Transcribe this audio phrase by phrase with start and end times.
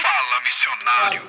[0.00, 1.22] Fala, missionário.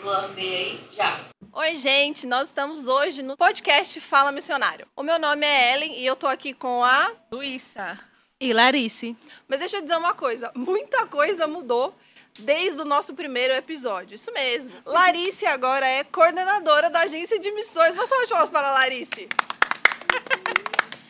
[1.51, 4.87] Oi, gente, nós estamos hoje no podcast Fala Missionário.
[4.95, 7.11] O meu nome é Ellen e eu tô aqui com a.
[7.29, 7.99] Luísa.
[8.39, 9.17] E Larice.
[9.45, 11.93] Mas deixa eu dizer uma coisa: muita coisa mudou
[12.39, 14.15] desde o nosso primeiro episódio.
[14.15, 14.71] Isso mesmo.
[14.85, 17.93] Larice agora é coordenadora da agência de missões.
[17.93, 19.27] Uma salva de palmas para a Larice.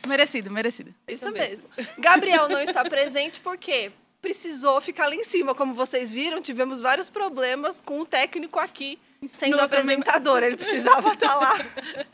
[0.08, 0.94] Merecido, merecido.
[1.08, 1.68] Isso mesmo.
[1.98, 3.92] Gabriel não está presente porque
[4.22, 5.56] precisou ficar lá em cima.
[5.56, 9.00] Como vocês viram, tivemos vários problemas com o técnico aqui
[9.32, 10.44] sendo No apresentador.
[10.44, 11.54] Ele precisava estar lá.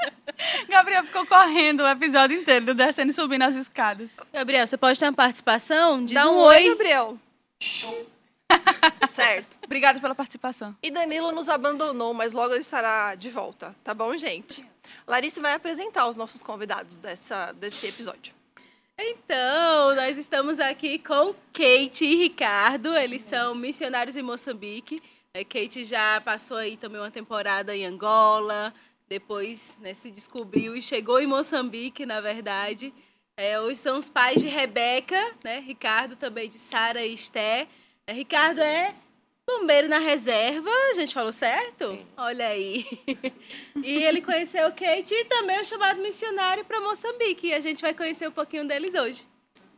[0.68, 4.12] Gabriel ficou correndo o episódio inteiro, descendo e subindo as escadas.
[4.34, 6.04] Gabriel, você pode ter uma participação?
[6.06, 6.56] Diz Dá um, um oi.
[6.56, 7.18] oi, Gabriel.
[9.08, 9.58] certo.
[9.64, 10.76] Obrigada pela participação.
[10.82, 14.66] E Danilo nos abandonou, mas logo ele estará de volta, tá bom, gente?
[15.08, 18.34] Larissa vai apresentar os nossos convidados dessa, desse episódio.
[18.98, 22.96] Então, nós estamos aqui com Kate e Ricardo.
[22.96, 25.02] Eles são missionários em Moçambique.
[25.34, 28.74] É, Kate já passou aí também uma temporada em Angola.
[29.10, 32.94] Depois né, se descobriu e chegou em Moçambique, na verdade.
[33.36, 35.60] É, hoje são os pais de Rebeca, né?
[35.60, 37.68] Ricardo também de Sara e Esté.
[38.08, 38.96] É, Ricardo é
[39.48, 42.00] bombeiro na reserva, a gente falou certo?
[42.18, 42.86] Olha aí.
[43.84, 47.48] e ele conheceu Kate e também é chamado missionário para Moçambique.
[47.48, 49.28] E a gente vai conhecer um pouquinho deles hoje.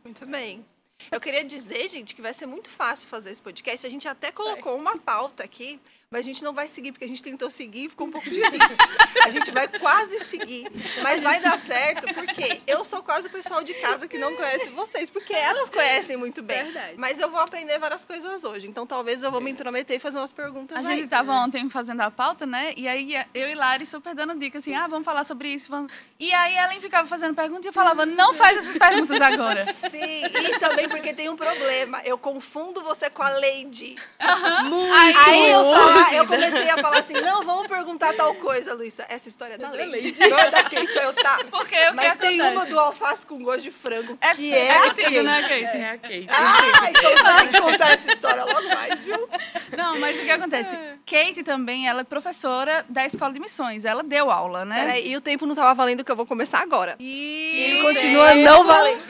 [0.02, 0.64] Muito bem.
[1.10, 3.86] Eu queria dizer, gente, que vai ser muito fácil fazer esse podcast.
[3.86, 5.80] A gente até colocou uma pauta aqui,
[6.10, 8.28] mas a gente não vai seguir, porque a gente tentou seguir e ficou um pouco
[8.30, 8.76] difícil.
[9.24, 10.66] A gente vai quase seguir,
[11.02, 14.70] mas vai dar certo, porque eu sou quase o pessoal de casa que não conhece
[14.70, 16.64] vocês, porque elas conhecem muito bem.
[16.64, 16.94] Verdade.
[16.96, 20.18] Mas eu vou aprender várias coisas hoje, então talvez eu vou me intrometer e fazer
[20.18, 21.00] umas perguntas A aí.
[21.00, 22.72] gente tava ontem fazendo a pauta, né?
[22.76, 25.68] E aí eu e Lari super dando dicas assim, ah, vamos falar sobre isso.
[25.70, 25.92] Vamos...
[26.18, 29.60] E aí Ellen ficava fazendo perguntas e eu falava, não faz essas perguntas agora.
[29.60, 32.00] Sim, e também porque tem um problema.
[32.04, 33.96] Eu confundo você com a Lady.
[34.18, 35.62] Aí, Aí eu,
[36.04, 39.04] fala- eu comecei a falar assim: não, vamos perguntar tal coisa, Luísa.
[39.08, 40.14] Essa história é da Lady.
[40.28, 40.98] Não é da Kate.
[40.98, 41.38] Aí eu tá.
[41.50, 42.56] Porque o que Mas tem acontece?
[42.56, 45.42] uma do alface com gosto de frango, É, que é, é a que tem, né,
[45.42, 45.60] Kate.
[45.62, 45.76] Kate?
[45.76, 46.28] É a Kate.
[46.30, 49.28] Ah, então você ter que contar essa história logo mais, viu?
[49.76, 50.76] Não, mas o que acontece?
[51.06, 53.84] Kate também, ela é professora da Escola de Missões.
[53.84, 54.80] Ela deu aula, né?
[54.80, 56.96] Peraí, e o tempo não tava valendo que eu vou começar agora.
[56.98, 59.02] E E ele continua não valendo.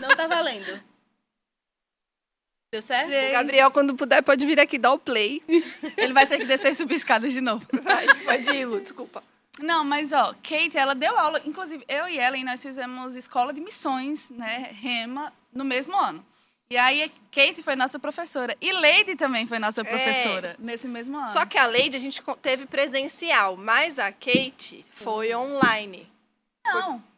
[0.00, 0.80] Não tá valendo.
[2.72, 3.10] Deu certo?
[3.10, 5.42] Gente, Gabriel, quando puder, pode vir aqui dar o play.
[5.94, 7.66] Ele vai ter que descer e subir escadas de novo.
[7.82, 9.22] Vai, pode ir, Lu, desculpa.
[9.60, 13.60] Não, mas ó, Kate, ela deu aula, inclusive eu e Ellen, nós fizemos escola de
[13.60, 16.24] missões, né, Rema, no mesmo ano.
[16.70, 21.28] E aí Kate foi nossa professora e Lady também foi nossa professora nesse mesmo ano.
[21.28, 26.10] Só que a Lady a gente teve presencial, mas a Kate foi online.
[26.64, 27.11] não.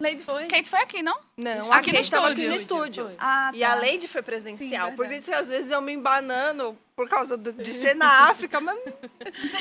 [0.00, 0.46] Lady foi.
[0.48, 1.16] Kate foi aqui, não?
[1.36, 3.12] Não, Aqui no Kate estava aqui no estúdio.
[3.16, 3.74] Ah, E a tá.
[3.76, 4.90] Lady foi presencial.
[4.90, 8.28] Sim, por isso que às vezes eu me embanando por causa do- de ser na
[8.28, 8.76] África, mas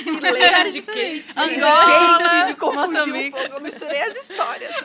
[0.06, 1.38] Lugares diferentes.
[1.38, 3.54] Angola, Kate me confundiu um pouco.
[3.54, 4.76] Eu misturei as histórias.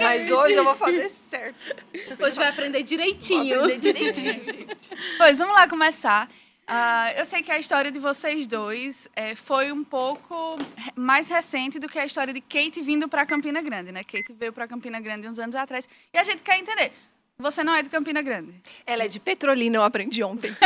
[0.00, 1.76] Mas hoje eu vou fazer certo.
[2.20, 3.58] Hoje vai aprender Vou direitinho.
[3.64, 4.90] aprender direitinho, gente.
[5.18, 6.28] Pois, vamos lá começar.
[6.68, 10.56] Ah, eu sei que a história de vocês dois eh, foi um pouco
[10.96, 14.02] mais recente do que a história de Kate vindo para Campina Grande, né?
[14.02, 15.88] Kate veio para Campina Grande uns anos atrás.
[16.12, 16.92] E a gente quer entender.
[17.38, 18.52] Você não é de Campina Grande.
[18.84, 20.56] Ela é de Petrolina, eu aprendi ontem.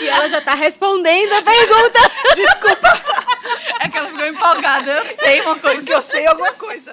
[0.00, 1.98] E ela já tá respondendo a pergunta.
[3.80, 5.76] É que ela ficou empolgada, eu sei uma coisa.
[5.76, 6.92] Porque eu sei alguma coisa.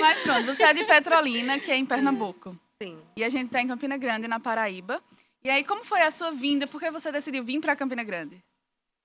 [0.00, 2.56] Mas pronto, você é de Petrolina, que é em Pernambuco.
[2.80, 2.96] Sim.
[3.16, 5.02] E a gente está em Campina Grande, na Paraíba.
[5.46, 6.66] E aí, como foi a sua vinda?
[6.66, 8.38] Por que você decidiu vir para Campina Grande?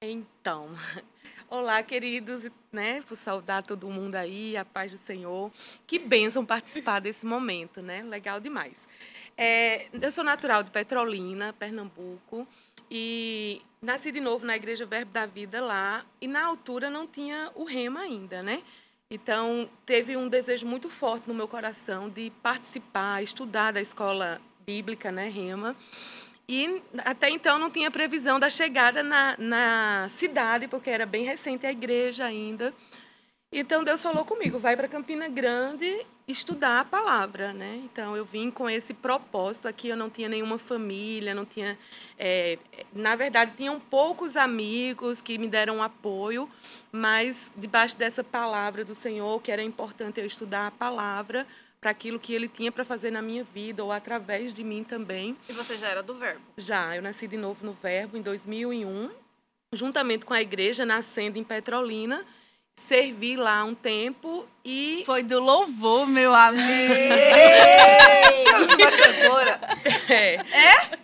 [0.02, 0.70] Então,
[1.52, 3.02] olá, queridos, né?
[3.02, 5.52] Vou saudar todo mundo aí, a paz do Senhor.
[5.86, 8.04] Que bênção participar desse momento, né?
[8.04, 8.88] Legal demais.
[9.38, 12.48] É, eu sou natural de Petrolina, Pernambuco,
[12.90, 17.52] e nasci de novo na Igreja Verbo da Vida lá, e na altura não tinha
[17.54, 18.64] o rema ainda, né?
[19.12, 25.12] Então, teve um desejo muito forte no meu coração de participar, estudar da escola bíblica,
[25.12, 25.76] né, Rema.
[26.52, 31.64] E até então não tinha previsão da chegada na, na cidade, porque era bem recente
[31.68, 32.74] a igreja ainda.
[33.52, 37.80] Então Deus falou comigo, vai para Campina Grande estudar a palavra, né?
[37.84, 39.90] Então eu vim com esse propósito aqui.
[39.90, 41.78] Eu não tinha nenhuma família, não tinha,
[42.18, 42.58] é,
[42.94, 46.50] na verdade tinham poucos amigos que me deram apoio,
[46.92, 51.46] mas debaixo dessa palavra do Senhor que era importante eu estudar a palavra
[51.80, 55.38] para aquilo que Ele tinha para fazer na minha vida ou através de mim também.
[55.48, 56.42] E você já era do verbo.
[56.58, 59.10] Já, eu nasci de novo no Verbo em 2001,
[59.74, 62.26] juntamente com a igreja nascendo em Petrolina.
[62.76, 66.64] Servi lá um tempo e Foi do louvor, meu amigo.
[66.94, 69.60] Ei, eu sou uma cantora.
[70.10, 70.40] é,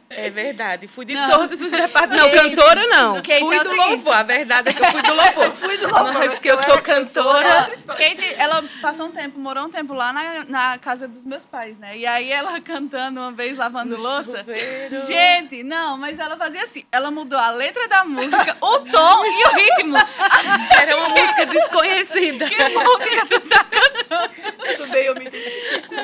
[0.10, 0.88] É verdade.
[0.88, 1.30] Fui de Não.
[1.30, 2.22] todos os departamentos.
[2.42, 3.16] Não, cantora não.
[3.16, 3.88] Kate fui é do seguinte.
[3.90, 4.14] louvor.
[4.16, 5.52] A verdade é que eu fui do louvor.
[5.52, 7.48] Fui do louvor, Mas que eu sou cantora.
[7.48, 7.94] é.
[7.94, 11.78] Kate, ela passou um tempo, morou um tempo lá na, na casa dos meus pais,
[11.80, 11.98] né?
[11.98, 14.38] E aí ela cantando uma vez, lavando No louça.
[14.40, 15.06] chuveiro.
[15.08, 16.86] Gente, não, mas ela fazia assim.
[16.92, 19.98] Ela mudou a letra da música, o tom e o ritmo.
[20.80, 22.46] Era uma música desconhecida.
[22.46, 24.30] Que música tu tá
[24.78, 25.96] Tudo bem, eu me identifico.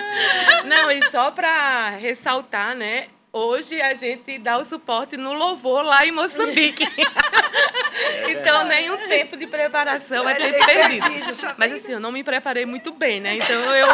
[0.65, 3.07] Não, e só para ressaltar, né?
[3.33, 6.85] Hoje a gente dá o suporte no louvor lá em Moçambique.
[8.27, 10.65] então, nenhum tempo de preparação É perdido.
[10.65, 13.37] perdido, tá Mas assim, eu não me preparei muito bem, né?
[13.37, 13.87] Então eu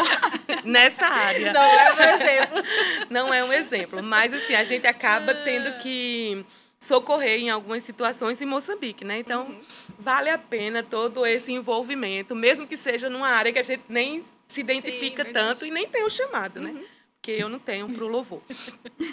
[0.63, 1.53] nessa área.
[1.53, 2.63] Não é um exemplo.
[3.11, 6.43] Não é um exemplo, mas assim, a gente acaba tendo que
[6.79, 9.19] socorrer em algumas situações em Moçambique, né?
[9.19, 9.59] Então,
[9.97, 14.23] vale a pena todo esse envolvimento, mesmo que seja numa área que a gente nem
[14.47, 15.47] se identifica verdade.
[15.47, 16.83] tanto e nem tem o chamado, né?
[17.15, 18.41] Porque eu não tenho pro louvor.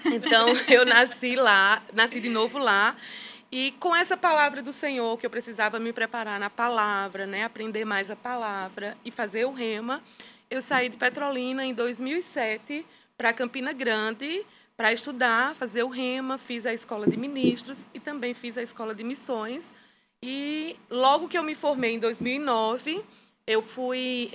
[0.07, 2.97] Então, eu nasci lá, nasci de novo lá.
[3.51, 7.45] E com essa palavra do Senhor, que eu precisava me preparar na palavra, né?
[7.45, 10.03] Aprender mais a palavra e fazer o rema,
[10.51, 12.85] eu saí de Petrolina em 2007
[13.17, 14.45] para Campina Grande
[14.77, 18.95] para estudar, fazer o rema, fiz a escola de ministros e também fiz a escola
[18.95, 19.65] de missões.
[20.23, 23.05] E logo que eu me formei em 2009,
[23.47, 24.31] eu fui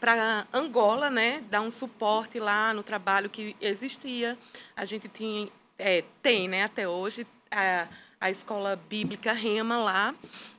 [0.00, 4.36] para Angola, né, dar um suporte lá no trabalho que existia.
[4.74, 5.48] A gente tinha,
[5.78, 7.86] é, tem, né, até hoje a,
[8.20, 10.14] a escola bíblica Rema lá.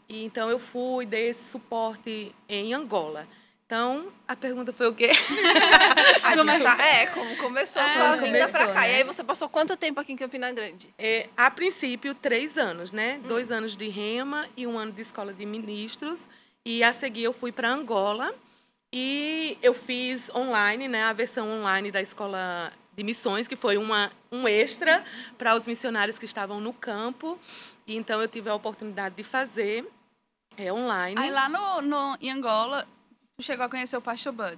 [0.08, 3.28] E então eu fui dei esse suporte em Angola.
[3.68, 5.10] Então a pergunta foi o quê?
[6.24, 8.82] A gente tá, é, como começou a É, sua vinda pra começou, cá.
[8.88, 8.94] né?
[8.94, 10.90] E aí você passou quanto tempo aqui em Campina Grande?
[10.98, 13.20] É, a princípio, três anos, né?
[13.28, 16.22] Dois anos de rema e um ano de escola de ministros.
[16.66, 18.34] E a seguir eu fui para Angola
[18.94, 21.04] e eu fiz online, né?
[21.04, 25.04] A versão online da escola de missões, que foi uma, um extra
[25.38, 27.38] para os missionários que estavam no campo.
[27.86, 29.86] E então eu tive a oportunidade de fazer
[30.58, 31.20] é, online.
[31.20, 32.88] Aí lá no, no, em Angola,
[33.38, 34.58] tu chegou a conhecer o Pastor Bud.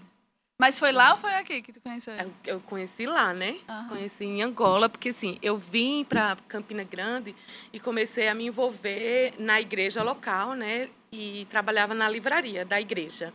[0.57, 2.31] Mas foi lá ou foi aqui que tu conheceu ele?
[2.45, 3.57] Eu, eu conheci lá, né?
[3.67, 3.89] Aham.
[3.89, 7.35] Conheci em Angola, porque assim, eu vim para Campina Grande
[7.73, 10.89] e comecei a me envolver na igreja local, né?
[11.11, 13.33] E trabalhava na livraria da igreja.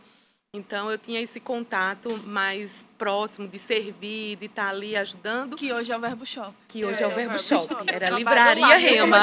[0.55, 5.91] Então eu tinha esse contato mais próximo de servir, de estar ali ajudando, Que hoje
[5.91, 6.53] é o Verbo Shop.
[6.67, 7.73] que hoje é, É, o o Verbo Verbo Shop.
[7.73, 7.83] Shop.
[7.93, 8.75] Era livraria lá?
[8.77, 9.17] Rema.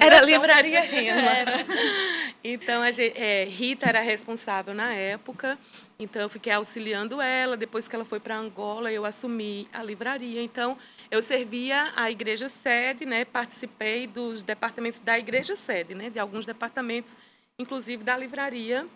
[0.00, 1.20] Era livraria Rema.
[2.44, 5.58] Então, a gente, é, Rita era responsável na época,
[5.98, 7.56] então eu fiquei auxiliando ela.
[7.56, 10.42] Depois que ela foi para Angola, eu assumi a livraria.
[10.42, 10.76] Então,
[11.10, 13.24] eu servia a igreja sede, né?
[13.24, 16.10] participei dos departamentos da igreja sede, né?
[16.10, 17.16] de alguns departamentos,
[17.58, 18.86] inclusive da livraria,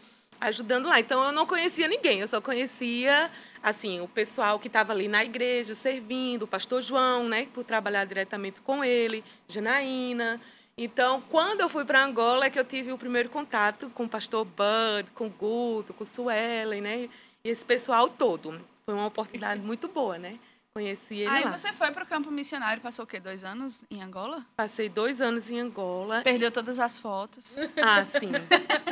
[0.41, 0.99] ajudando lá.
[0.99, 3.31] Então, eu não conhecia ninguém, eu só conhecia
[3.63, 7.47] assim o pessoal que estava ali na igreja servindo, o pastor João, né?
[7.53, 10.41] por trabalhar diretamente com ele, Janaína.
[10.77, 14.09] Então, quando eu fui para Angola, é que eu tive o primeiro contato com o
[14.09, 17.09] pastor Bud, com o Guto, com o Suelen, né?
[17.45, 18.59] E esse pessoal todo.
[18.87, 20.39] Foi uma oportunidade muito boa, né?
[20.75, 21.51] Conheci ele Aí lá.
[21.59, 23.19] você foi pro campo missionário, passou o quê?
[23.19, 24.47] Dois anos em Angola?
[24.57, 26.23] Passei dois anos em Angola.
[26.23, 27.57] Perdeu todas as fotos.
[27.83, 28.31] Ah, sim.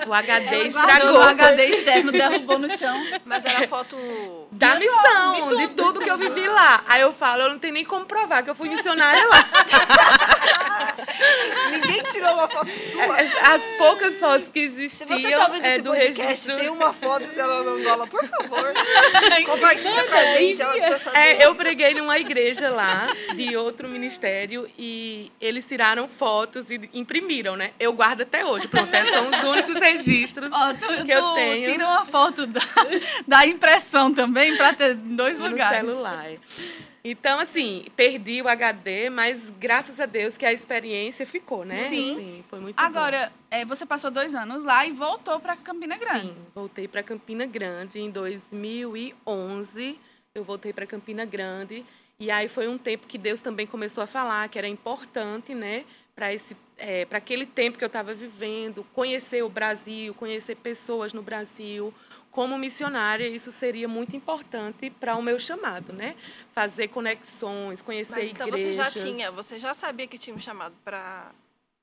[0.09, 1.19] O HD estragou.
[1.21, 2.97] O HD externo derrubou no chão.
[3.25, 3.97] Mas era foto.
[4.51, 5.57] Da De missão, tudo.
[5.57, 6.83] de tudo que eu vivi lá.
[6.89, 9.37] Aí eu falo, eu não tenho nem como provar que eu fui missionária lá.
[11.71, 13.17] Ninguém tirou uma foto sua.
[13.17, 16.57] As poucas fotos que Se existiam você tá vendo é esse do podcast, registro.
[16.57, 18.73] tem uma foto dela na Angola, por favor.
[19.47, 21.19] Compartilha com a gente, ela precisa saber.
[21.19, 27.57] É, eu preguei numa igreja lá, de outro ministério, e eles tiraram fotos e imprimiram,
[27.57, 27.71] né?
[27.79, 28.69] Eu guardo até hoje.
[28.69, 32.61] Pronto, esses são os únicos registros Ó, tu, que eu tenho tira uma foto da,
[33.27, 35.81] da impressão também pra ter em dois no lugares.
[35.81, 36.27] celular.
[37.11, 41.89] Então, assim, perdi o HD, mas graças a Deus que a experiência ficou, né?
[41.89, 42.13] Sim.
[42.13, 42.83] Assim, foi muito bom.
[42.83, 46.29] Agora, é, você passou dois anos lá e voltou pra Campina Grande.
[46.29, 49.99] Sim, voltei para Campina Grande em 2011.
[50.35, 51.85] Eu voltei para Campina Grande
[52.21, 55.85] e aí foi um tempo que Deus também começou a falar que era importante, né,
[56.15, 61.13] para esse é, para aquele tempo que eu estava vivendo, conhecer o Brasil, conhecer pessoas
[61.13, 61.93] no Brasil.
[62.31, 66.15] Como missionária, isso seria muito importante para o meu chamado, né?
[66.55, 68.77] Fazer conexões, conhecer Mas então igrejas.
[68.77, 71.33] você já tinha, você já sabia que tinha um chamado para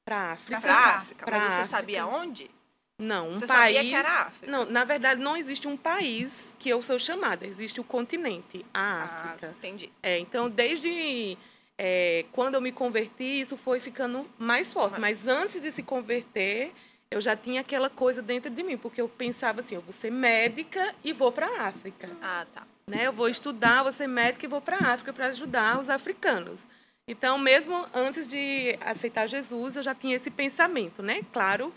[0.05, 0.61] para África.
[0.61, 1.77] para África, pra mas você África.
[1.77, 2.49] sabia onde?
[2.97, 3.75] Não, um Você país.
[3.75, 4.49] sabia que era África?
[4.51, 8.79] Não, na verdade não existe um país que eu sou chamada, existe o continente, a
[8.79, 9.53] Ah, África.
[9.57, 9.91] entendi.
[10.01, 11.37] É, então, desde
[11.77, 14.99] é, quando eu me converti, isso foi ficando mais forte.
[14.99, 16.71] Mas antes de se converter,
[17.11, 20.11] eu já tinha aquela coisa dentro de mim, porque eu pensava assim: eu vou ser
[20.11, 22.09] médica e vou para a África.
[22.21, 22.65] Ah, tá.
[22.87, 23.07] Né?
[23.07, 26.61] Eu vou estudar, vou ser médica e vou para a África para ajudar os africanos.
[27.07, 31.21] Então, mesmo antes de aceitar Jesus, eu já tinha esse pensamento, né?
[31.31, 31.73] Claro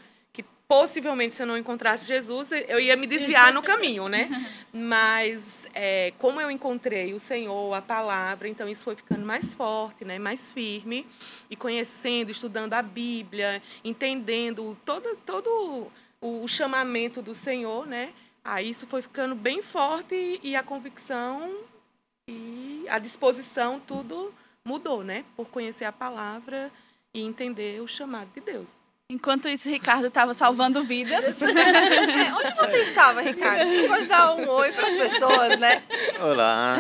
[0.69, 4.29] possivelmente se eu não encontrasse Jesus, eu ia me desviar no caminho, né?
[4.71, 10.05] Mas é, como eu encontrei o Senhor, a palavra, então isso foi ficando mais forte,
[10.05, 10.19] né?
[10.19, 11.07] Mais firme
[11.49, 18.13] e conhecendo, estudando a Bíblia, entendendo todo todo o chamamento do Senhor, né?
[18.45, 21.65] Aí isso foi ficando bem forte e a convicção
[22.29, 25.25] e a disposição tudo mudou, né?
[25.35, 26.71] Por conhecer a palavra
[27.15, 28.78] e entender o chamado de Deus.
[29.11, 31.25] Enquanto isso, Ricardo estava salvando vidas.
[31.41, 33.73] É, onde você estava, Ricardo?
[33.73, 35.83] Você pode dar um oi para as pessoas, né?
[36.21, 36.77] Olá,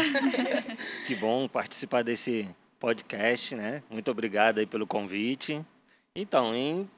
[1.06, 2.46] que bom participar desse
[2.78, 3.82] podcast, né?
[3.88, 5.64] Muito obrigado aí pelo convite.
[6.14, 6.88] Então, em,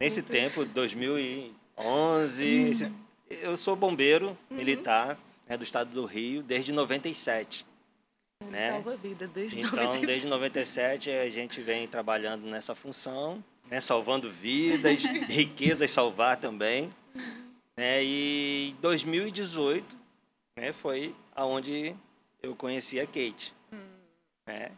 [0.00, 0.32] nesse Muito.
[0.32, 1.54] tempo, 2011,
[2.44, 2.68] uhum.
[2.68, 2.92] esse,
[3.30, 4.56] eu sou bombeiro uhum.
[4.56, 5.16] militar
[5.48, 7.64] né, do estado do Rio desde 97.
[8.50, 8.72] Né?
[8.72, 10.06] Salva vida desde então, 97.
[10.06, 13.80] desde 97 a gente vem trabalhando nessa função, né?
[13.80, 16.90] salvando vidas, riquezas salvar também.
[17.76, 18.02] Né?
[18.04, 19.96] E 2018
[20.56, 21.94] né, foi aonde
[22.42, 23.54] eu conheci a Kate.
[23.72, 23.78] Hum.
[24.46, 24.72] Né?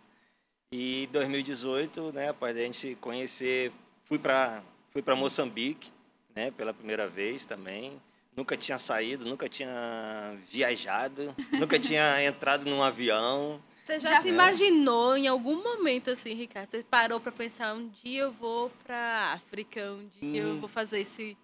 [0.73, 3.73] E 2018, né, após a gente se conhecer,
[4.05, 5.91] fui para fui para Moçambique,
[6.35, 8.01] né, pela primeira vez também
[8.37, 13.61] nunca tinha saído, nunca tinha viajado, nunca tinha entrado num avião.
[13.91, 16.71] Você já, já se imaginou em algum momento assim, Ricardo?
[16.71, 20.55] Você parou para pensar um dia eu vou para África, um dia hum.
[20.55, 21.37] eu vou fazer esse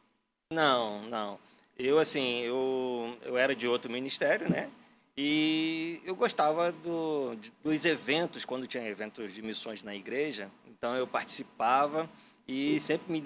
[0.52, 1.38] Não, não.
[1.78, 4.70] Eu assim, eu eu era de outro ministério, né?
[5.16, 10.50] E eu gostava do, dos eventos, quando tinha eventos de missões na igreja.
[10.66, 12.08] Então eu participava
[12.46, 13.22] e sempre me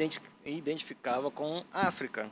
[0.47, 2.31] identificava com África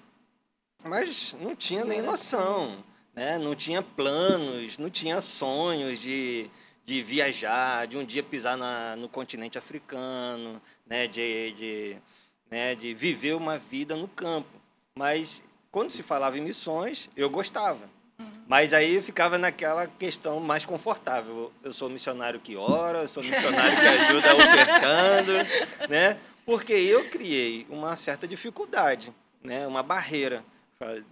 [0.84, 3.38] mas não tinha nem noção, né?
[3.38, 6.50] não tinha planos, não tinha sonhos de,
[6.88, 11.06] de viajar, de um dia pisar na, no continente africano, né?
[11.06, 11.96] de, de,
[12.50, 12.74] né?
[12.74, 14.48] de viver uma vida no campo.
[14.96, 17.90] Mas quando se falava em missões, eu gostava.
[18.46, 21.52] Mas aí eu ficava naquela questão mais confortável.
[21.62, 25.32] Eu sou missionário que ora, eu sou missionário que ajuda ofertando,
[25.90, 26.18] né?
[26.46, 29.66] Porque eu criei uma certa dificuldade, né?
[29.66, 30.42] Uma barreira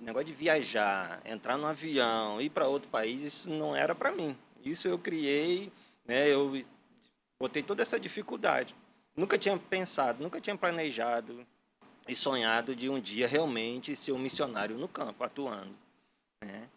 [0.00, 4.34] negócio de viajar, entrar no avião, ir para outro país, isso não era para mim.
[4.68, 5.72] Isso eu criei,
[6.04, 6.64] né, eu
[7.38, 8.74] botei toda essa dificuldade.
[9.16, 11.46] Nunca tinha pensado, nunca tinha planejado
[12.06, 15.74] e sonhado de um dia realmente ser um missionário no campo, atuando.
[16.44, 16.68] Né?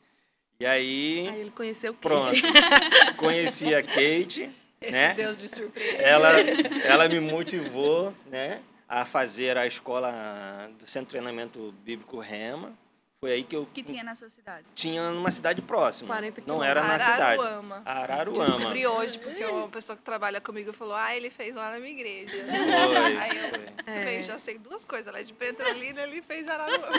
[0.60, 1.28] E aí.
[1.28, 2.02] Aí ele conheceu Kate.
[2.02, 2.42] Pronto.
[3.18, 4.50] Conheci a Kate.
[4.82, 5.14] Esse né?
[5.14, 5.98] Deus de surpresa.
[5.98, 6.40] Ela,
[6.86, 8.62] ela me motivou, né?
[8.90, 12.74] a fazer a escola do Centro de Treinamento Bíblico Rema.
[13.22, 13.66] Foi aí que eu.
[13.74, 14.66] Que tinha na sua cidade?
[14.74, 16.08] Tinha numa cidade próxima.
[16.08, 17.22] 40 Não era na cidade.
[17.22, 17.82] Araruama.
[17.86, 18.46] Araruama.
[18.46, 21.92] Descobri hoje, porque uma pessoa que trabalha comigo falou: ah, ele fez lá na minha
[21.92, 22.38] igreja.
[22.42, 23.18] Foi.
[23.18, 24.22] Aí eu também é.
[24.22, 25.06] já sei duas coisas.
[25.06, 26.96] Ela é de Petrolina, ele fez Araruama.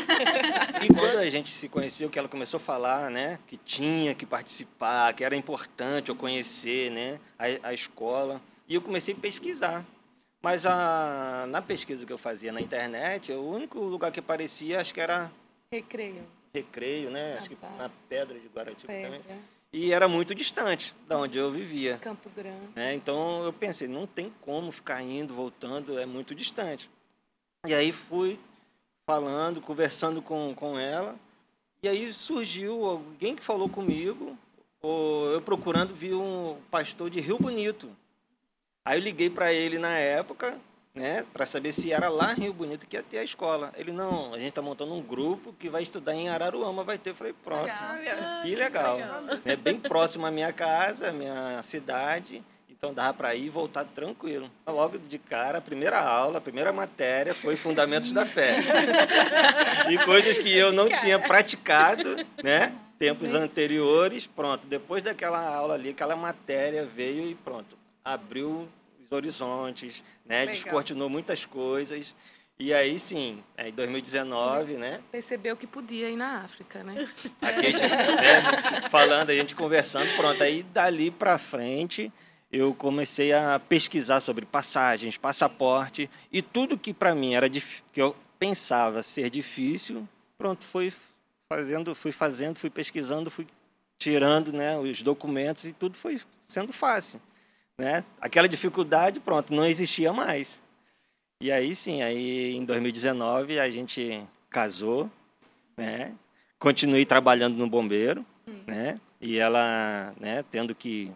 [0.83, 4.27] E quando a gente se conheceu, que ela começou a falar, né, que tinha que
[4.27, 8.43] participar, que era importante eu conhecer, né, a, a escola.
[8.69, 9.87] E eu comecei a pesquisar.
[10.43, 14.93] Mas a, na pesquisa que eu fazia na internet, o único lugar que aparecia, acho
[14.93, 15.31] que era...
[15.73, 16.25] Recreio.
[16.53, 17.39] Recreio, né?
[17.39, 19.23] Acho que na Pedra de Guaratiba também.
[19.73, 21.97] E era muito distante da onde eu vivia.
[21.99, 22.73] Campo Grande.
[22.75, 22.93] Né?
[22.95, 26.91] Então eu pensei, não tem como ficar indo, voltando, é muito distante.
[27.65, 28.37] E aí fui
[29.07, 31.15] falando, conversando com, com ela.
[31.81, 34.37] E aí surgiu alguém que falou comigo,
[34.83, 37.97] ou eu procurando, vi um pastor de Rio Bonito.
[38.85, 40.61] Aí eu liguei para ele na época,
[40.95, 43.73] né, para saber se era lá em Rio Bonito que ia ter a escola.
[43.77, 47.11] Ele, não, a gente está montando um grupo que vai estudar em Araruama, vai ter.
[47.11, 48.43] Eu falei, pronto, legal.
[48.43, 48.99] que legal.
[49.45, 53.85] É bem próximo à minha casa, à minha cidade, então dava para ir e voltar
[53.85, 54.51] tranquilo.
[54.67, 58.57] Logo de cara, a primeira aula, a primeira matéria foi Fundamentos da Fé.
[59.89, 62.75] e coisas que eu não tinha praticado, né?
[62.99, 64.67] Tempos anteriores, pronto.
[64.67, 68.69] Depois daquela aula ali, aquela matéria veio e pronto abriu
[69.11, 70.41] horizontes, né?
[70.41, 70.55] Legal.
[70.55, 72.15] Descortinou muitas coisas.
[72.59, 75.01] E aí sim, em 2019, né?
[75.11, 77.09] Percebeu que podia ir na África, né?
[77.41, 80.43] A gente, né, falando, a gente conversando, pronto.
[80.43, 82.13] Aí dali para frente
[82.53, 87.63] eu comecei a pesquisar sobre passagens, passaporte e tudo que para mim era que
[87.97, 90.93] eu pensava ser difícil, pronto, foi
[91.49, 93.47] fazendo, fui fazendo, fui pesquisando, fui
[93.99, 97.21] tirando, né, os documentos e tudo foi sendo fácil.
[97.81, 98.05] Né?
[98.21, 100.61] Aquela dificuldade, pronto, não existia mais.
[101.43, 105.11] E aí sim, aí em 2019 a gente casou,
[105.79, 106.13] né?
[106.59, 108.23] Continuei trabalhando no bombeiro,
[108.67, 109.01] né?
[109.19, 111.11] E ela, né, tendo que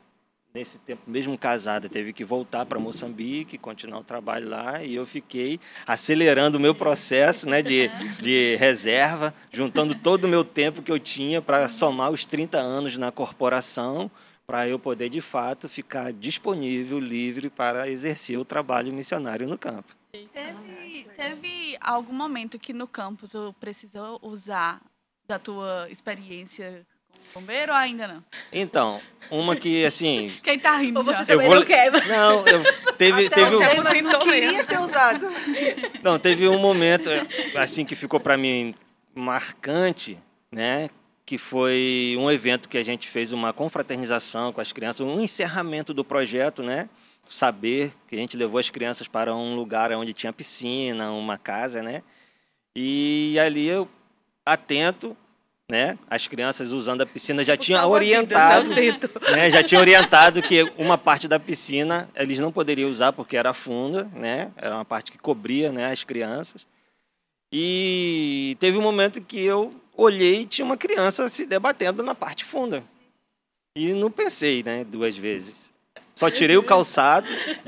[0.55, 5.05] nesse tempo, mesmo casada, teve que voltar para Moçambique, continuar o trabalho lá, e eu
[5.05, 7.89] fiquei acelerando o meu processo né, de,
[8.23, 12.97] de reserva, juntando todo o meu tempo que eu tinha para somar os 30 anos
[12.97, 14.11] na corporação,
[14.47, 19.95] para eu poder, de fato, ficar disponível, livre para exercer o trabalho missionário no campo.
[20.13, 24.81] Teve, teve algum momento que no campo tu precisou usar
[25.27, 26.87] da tua experiência
[27.33, 28.25] como bombeiro ou ainda não?
[28.53, 30.31] Então, uma que, assim...
[30.45, 31.25] Quem tá rindo Ou você já?
[31.25, 31.91] também vou- não quer.
[32.07, 32.63] Não, eu,
[32.97, 35.27] teve, Até teve, um- sei, mas não queria ter usado.
[36.03, 37.09] Não, teve um momento
[37.57, 38.75] assim que ficou para mim
[39.15, 40.19] marcante,
[40.53, 40.91] né?
[41.27, 45.95] Que foi um evento que a gente fez uma confraternização com as crianças, um encerramento
[45.95, 46.89] do projeto, né?
[47.29, 51.83] Saber que a gente levou as crianças para um lugar onde tinha piscina, uma casa,
[51.83, 52.03] né?
[52.77, 53.89] E ali eu
[54.45, 55.17] atento,
[55.71, 55.99] né?
[56.09, 58.69] As crianças usando a piscina já tinham orientado
[59.33, 63.55] né, já tinha orientado que uma parte da piscina eles não poderiam usar porque era
[63.55, 64.53] funda, né?
[64.57, 66.67] Era uma parte que cobria, né, as crianças.
[67.51, 72.45] E teve um momento que eu olhei e tinha uma criança se debatendo na parte
[72.45, 72.83] funda.
[73.77, 75.55] E não pensei, né, duas vezes.
[76.15, 77.27] Só tirei o calçado,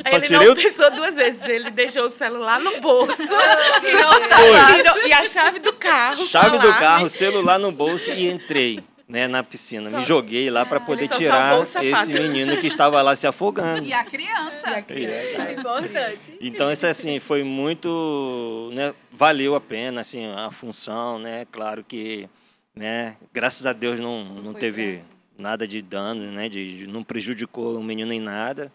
[0.08, 3.16] só ele tirei não o pensou duas vezes, ele deixou o celular no bolso.
[3.80, 4.76] Tirou o Foi.
[4.76, 6.24] Tirou- e a chave do carro.
[6.26, 9.88] chave com do carro, celular no bolso e entrei, né, na piscina.
[9.88, 13.26] Me Só- joguei lá para poder ele só tirar esse menino que estava lá se
[13.28, 13.86] afogando.
[13.86, 14.84] E a criança.
[14.88, 16.36] É importante.
[16.40, 21.46] Então isso assim foi muito, né, valeu a pena assim a função, né?
[21.52, 22.28] Claro que,
[22.74, 25.02] né, graças a Deus não não teve
[25.38, 28.72] nada de dano, né, de, de- não prejudicou o menino em nada,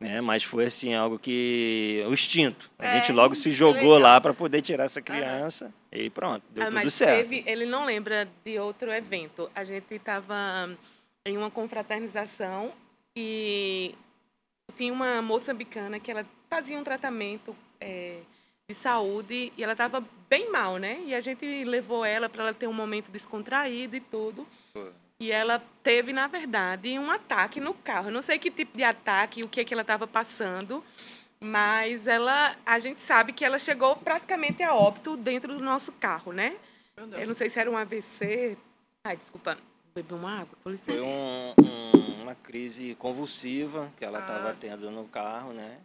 [0.00, 0.20] né?
[0.20, 2.70] Mas foi assim algo que o instinto.
[2.78, 3.98] A É, gente logo se jogou legal.
[3.98, 7.28] lá para poder tirar essa criança e pronto, deu Ah, tudo mas certo.
[7.28, 9.50] teve- ele não lembra de outro evento.
[9.54, 10.70] A gente estava
[11.26, 12.72] em uma confraternização
[13.16, 13.94] e
[14.76, 18.18] tinha uma moçambicana que ela fazia um tratamento é,
[18.68, 21.00] de saúde e ela estava bem mal, né?
[21.06, 24.46] E a gente levou ela para ela ter um momento descontraído e tudo.
[25.20, 28.08] E ela teve, na verdade, um ataque no carro.
[28.08, 30.82] Eu não sei que tipo de ataque, o que, é que ela estava passando,
[31.40, 36.32] mas ela, a gente sabe que ela chegou praticamente a óbito dentro do nosso carro,
[36.32, 36.56] né?
[36.96, 38.56] Eu não sei se era um AVC.
[39.04, 39.58] Ai, desculpa,
[39.92, 40.92] bebi uma água, com licença.
[40.92, 44.56] Foi um- um- uma crise convulsiva que ela estava Ah.
[44.58, 45.78] tendo no carro, né?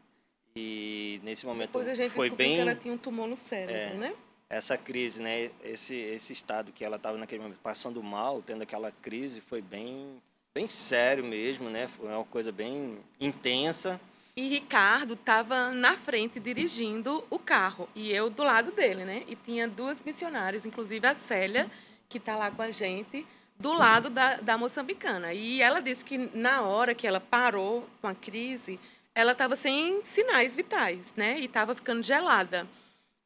[0.55, 3.35] E nesse momento Depois a gente foi descobriu bem que ela tinha um tumor no
[3.35, 3.93] cérebro, É.
[3.95, 4.13] né?
[4.49, 5.49] Essa crise, né?
[5.63, 10.21] Esse esse estado que ela estava naquele momento passando mal, tendo aquela crise, foi bem
[10.53, 11.87] bem sério mesmo, né?
[11.87, 13.99] Foi uma coisa bem intensa.
[14.35, 19.23] E Ricardo estava na frente dirigindo o carro e eu do lado dele, né?
[19.27, 21.69] E tinha duas missionárias, inclusive a Célia,
[22.09, 23.25] que está lá com a gente,
[23.59, 25.33] do lado da, da moçambicana.
[25.33, 28.79] E ela disse que na hora que ela parou com a crise,
[29.13, 31.39] ela estava sem sinais vitais, né?
[31.39, 32.67] E estava ficando gelada.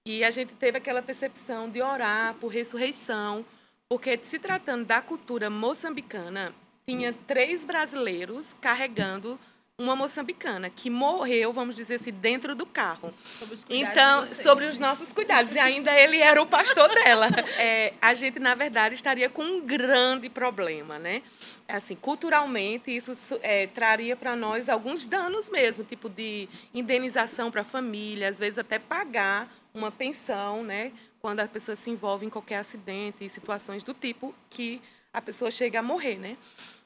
[0.08, 3.46] E a gente teve aquela percepção de orar por ressurreição,
[3.90, 6.56] porque se tratando da cultura moçambicana,
[6.88, 9.38] tinha três brasileiros carregando
[9.78, 13.14] uma moçambicana que morreu, vamos dizer assim, dentro do carro.
[13.38, 15.54] Sobre os cuidados Então, sobre os nossos cuidados.
[15.54, 17.28] E ainda ele era o pastor dela.
[17.60, 21.22] É, a gente, na verdade, estaria com um grande problema, né?
[21.68, 27.66] Assim, culturalmente, isso é, traria para nós alguns danos mesmo, tipo de indenização para a
[27.66, 30.92] família, às vezes até pagar uma pensão, né?
[31.20, 34.82] Quando a pessoa se envolve em qualquer acidente e situações do tipo que
[35.14, 36.38] a pessoa chega a morrer, né?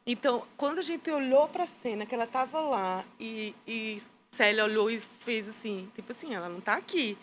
[0.06, 4.02] Então, quando a gente olhou para a cena, que ela estava lá e, e
[4.32, 7.18] Célia olhou e fez assim, tipo assim, ela não está aqui,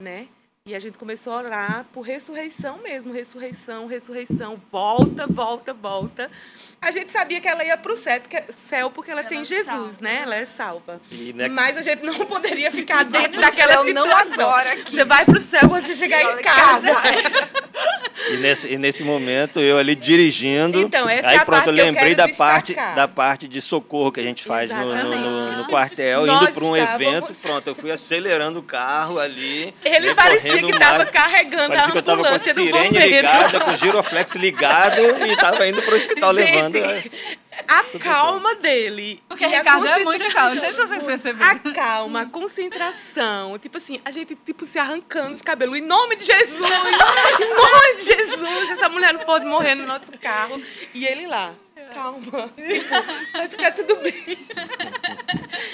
[0.00, 0.28] né?
[0.68, 6.28] E a gente começou a orar por ressurreição mesmo, ressurreição, ressurreição, volta, volta, volta.
[6.82, 9.42] A gente sabia que ela ia para o céu porque, céu porque ela, Ela tem
[9.42, 9.96] é Jesus, salva.
[10.00, 10.22] né?
[10.24, 11.00] Ela é salva.
[11.08, 14.08] E né, Mas a gente não poderia ficar dentro daquela céu, situação.
[14.10, 14.90] não agora aqui.
[14.90, 16.88] Você vai para o céu quando você chegar em casa.
[18.30, 20.80] e nesse, e nesse momento eu ali dirigindo.
[20.80, 24.20] Então, essa aí é a pronto, eu lembrei da parte da parte de socorro que
[24.20, 27.66] a gente faz no, no, no- no quartel, Nós indo para um estávamos- evento, pronto,
[27.68, 29.74] eu fui acelerando o carro ali.
[29.84, 33.60] Ele né, parecia que estava carregando Parecia a que eu tava com a sirene ligada,
[33.60, 37.02] com o giroflex ligado e tava indo pro hospital Gente, levando.
[37.68, 39.22] A calma dele.
[39.28, 40.54] Porque e a Ricardo é muito calmo.
[40.54, 41.50] Não sei se vocês perceberam.
[41.50, 43.58] A calma, a concentração.
[43.58, 45.76] Tipo assim, a gente tipo se arrancando os cabelos.
[45.76, 46.70] Em nome de Jesus!
[47.40, 48.70] em nome de Jesus!
[48.70, 50.60] Essa mulher não pode morrer no nosso carro.
[50.94, 51.54] E ele lá.
[51.94, 52.50] Calma.
[53.32, 54.38] Vai ficar tudo bem.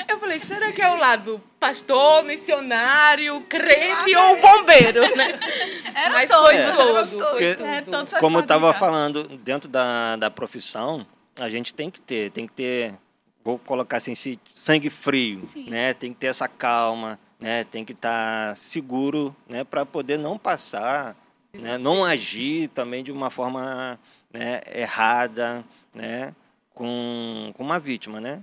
[0.08, 5.38] Eu falei, será que é o lado pastor, missionário, crente ou bombeiro, né?
[5.94, 6.44] Era Mas todo.
[6.46, 7.30] foi Era todo, todo.
[7.30, 8.20] Porque- É, tudo.
[8.20, 12.52] Como eu estava falando, dentro da, da profissão, a gente tem que ter, tem que
[12.52, 12.94] ter
[13.44, 14.14] vou colocar assim,
[14.50, 15.68] sangue frio, Sim.
[15.68, 15.94] né?
[15.94, 17.64] Tem que ter essa calma, né?
[17.64, 19.64] Tem que estar seguro, né?
[19.64, 21.16] Para poder não passar,
[21.52, 21.76] né?
[21.78, 23.98] Não agir também de uma forma
[24.32, 24.60] né?
[24.74, 25.64] errada,
[25.94, 26.34] né?
[26.74, 28.42] Com, com uma vítima, né?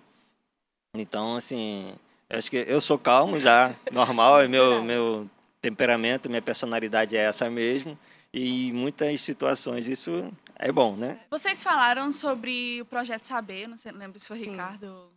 [0.93, 1.93] Então, assim,
[2.29, 5.29] acho que eu sou calmo já, normal, é meu, meu
[5.61, 7.97] temperamento, minha personalidade é essa mesmo.
[8.33, 11.19] E em muitas situações isso é bom, né?
[11.31, 14.51] Vocês falaram sobre o Projeto Saber, não sei, não lembro se foi Sim.
[14.51, 15.09] Ricardo,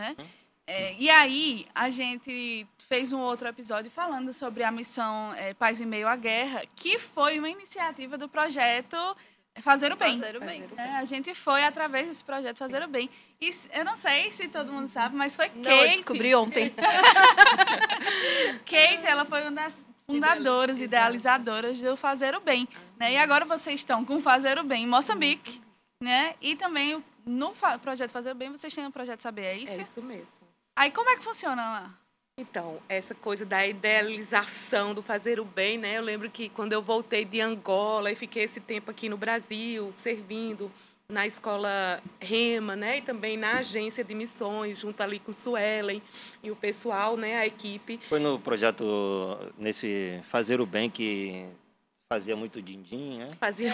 [0.00, 0.16] né?
[0.66, 5.80] É, e aí, a gente fez um outro episódio falando sobre a missão é, Paz
[5.80, 8.96] em Meio à Guerra, que foi uma iniciativa do projeto
[9.62, 10.18] Fazer o Bem.
[10.18, 10.64] Fazer o bem.
[10.76, 13.08] É, a gente foi através desse projeto Fazer o Bem.
[13.40, 15.90] E eu não sei se todo mundo sabe, mas foi Não, eu Kate.
[15.92, 16.74] descobri ontem.
[18.66, 22.68] Kate, ela foi uma das fundadoras, idealizadoras do Fazer o Bem.
[22.98, 23.14] Né?
[23.14, 25.60] E agora vocês estão com o Fazer o Bem em Moçambique,
[26.02, 26.34] né?
[26.40, 29.80] E também no projeto Fazer o Bem, vocês têm o projeto Saber, é isso?
[29.80, 30.28] É isso mesmo.
[30.76, 31.94] Aí como é que funciona lá?
[32.38, 35.96] Então, essa coisa da idealização do fazer o bem, né?
[35.96, 39.90] Eu lembro que quando eu voltei de Angola e fiquei esse tempo aqui no Brasil,
[39.96, 40.70] servindo
[41.08, 42.98] na escola Rema, né?
[42.98, 46.02] E também na agência de missões, junto ali com Suelen
[46.42, 47.38] e o pessoal, né?
[47.38, 48.00] A equipe.
[48.08, 51.46] Foi no projeto, nesse Fazer o Bem, que
[52.08, 53.28] fazia muito din-din, né?
[53.38, 53.72] Fazia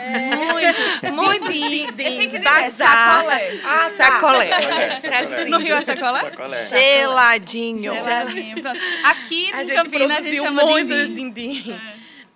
[1.13, 1.51] Muito.
[1.51, 3.21] que din-dins, dizer, bazar.
[3.21, 3.61] sacolé.
[3.65, 4.49] Ah, sacolé.
[4.49, 5.51] Sacolé, Traduzindo.
[5.51, 6.21] No Rio é sacolé?
[6.21, 6.67] Sacolé.
[6.67, 7.95] Geladinho.
[7.95, 8.81] Geladinho, pronto.
[9.05, 11.81] Aqui em Campinas a gente chama muito de din-din.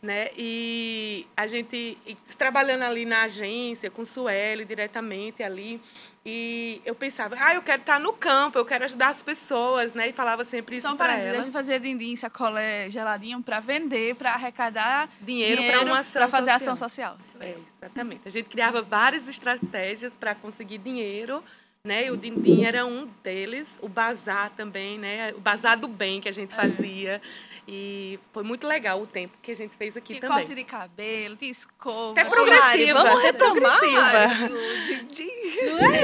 [0.03, 0.29] Né?
[0.37, 5.81] E a gente e trabalhando ali na agência com Sueli diretamente ali
[6.25, 10.09] e eu pensava, ah, eu quero estar no campo, eu quero ajudar as pessoas, né?
[10.09, 11.45] E falava sempre isso para parênteses, a ela.
[11.45, 16.51] gente fazia dindim, sacolé, geladinho para vender, para arrecadar Dinheiro, para uma ação pra fazer
[16.51, 16.73] social.
[16.73, 17.19] ação social.
[17.41, 18.23] É, exatamente.
[18.27, 21.43] A gente criava várias estratégias para conseguir dinheiro,
[21.85, 22.07] né?
[22.07, 25.33] E o Dindim era um deles, o bazar também, né?
[25.37, 27.23] O bazar do bem que a gente fazia.
[27.69, 30.37] E foi muito legal o tempo que a gente fez aqui também.
[30.37, 32.13] corte de cabelo, tinha escova.
[32.13, 33.03] Até tinha- progressiva.
[33.03, 34.55] Vamos retomar progressiva.
[34.55, 35.31] o din-din.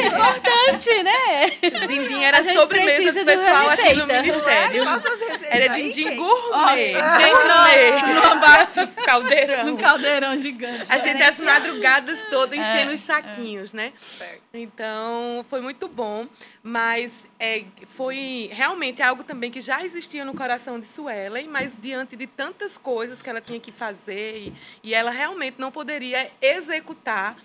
[0.07, 1.51] Importante, né?
[1.87, 4.85] Dindim era A gente sobremesa do de pessoal aqui no ministério.
[4.85, 9.67] Receitas Era dindim gourmet, bem gourmet, numa base caldeirão.
[9.69, 10.91] Um caldeirão gigante.
[10.93, 13.93] A gente as madrugadas todas enchendo É, os saquinhos, né?
[14.19, 14.43] Certo.
[14.55, 16.27] Então, foi muito bom,
[16.63, 17.13] mas
[17.45, 22.25] é, foi realmente algo também que já existia no coração de Suelen, mas diante de
[22.25, 27.37] tantas coisas que ela tinha que fazer e, e ela realmente não poderia executar.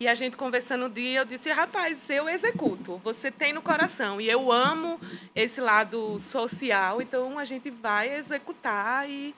[0.00, 4.20] E a gente conversando um dia, eu disse, rapaz, eu executo, você tem no coração.
[4.20, 5.00] E eu amo
[5.36, 9.32] esse lado social, então a gente vai executar e,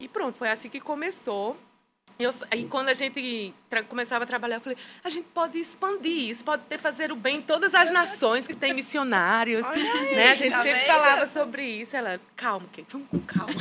[0.00, 1.56] e pronto, foi assim que começou.
[2.18, 3.52] E eu- Aí quando a gente
[3.88, 7.36] começava a trabalhar, eu falei, a gente pode expandir isso, pode ter fazer o bem
[7.38, 9.66] em todas as nações que tem missionários.
[10.14, 10.30] né?
[10.30, 10.86] A gente tá sempre vendo?
[10.86, 11.96] falava sobre isso.
[11.96, 13.52] Ela, calma, Kate, vamos com calma.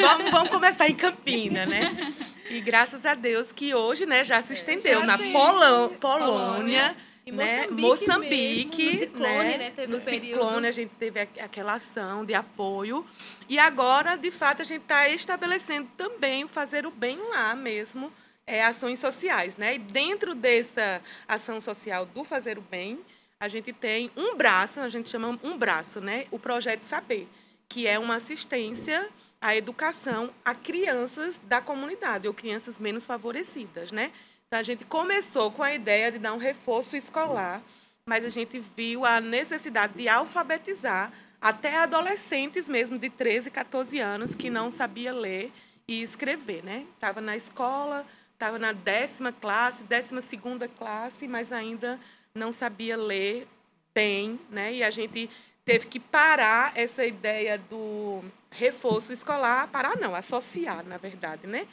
[0.00, 2.12] vamos, vamos começar em Campina, né?
[2.48, 5.18] E graças a Deus que hoje, né, já se estendeu já na.
[5.18, 6.96] Polão, Polônia.
[7.26, 7.66] E né?
[7.68, 9.70] Moçambique mesmo, no ciclone, né?
[9.70, 10.24] Teve no um período.
[10.40, 13.06] ciclone a gente teve aqu- aquela ação de apoio
[13.48, 18.12] e agora de fato a gente está estabelecendo também fazer o bem lá mesmo
[18.46, 22.98] é, ações sociais né e dentro dessa ação social do fazer o bem
[23.38, 27.28] a gente tem um braço a gente chama um braço né o projeto saber
[27.68, 29.08] que é uma assistência
[29.40, 34.10] à educação a crianças da comunidade ou crianças menos favorecidas né
[34.58, 37.62] a gente começou com a ideia de dar um reforço escolar,
[38.04, 44.34] mas a gente viu a necessidade de alfabetizar até adolescentes mesmo de 13, 14 anos
[44.34, 45.52] que não sabia ler
[45.86, 46.84] e escrever, né?
[46.94, 52.00] Estava na escola, estava na décima classe, décima segunda classe, mas ainda
[52.34, 53.46] não sabia ler
[53.94, 54.74] bem, né?
[54.74, 55.30] E a gente
[55.64, 61.68] teve que parar essa ideia do reforço escolar, parar não, associar, na verdade, né?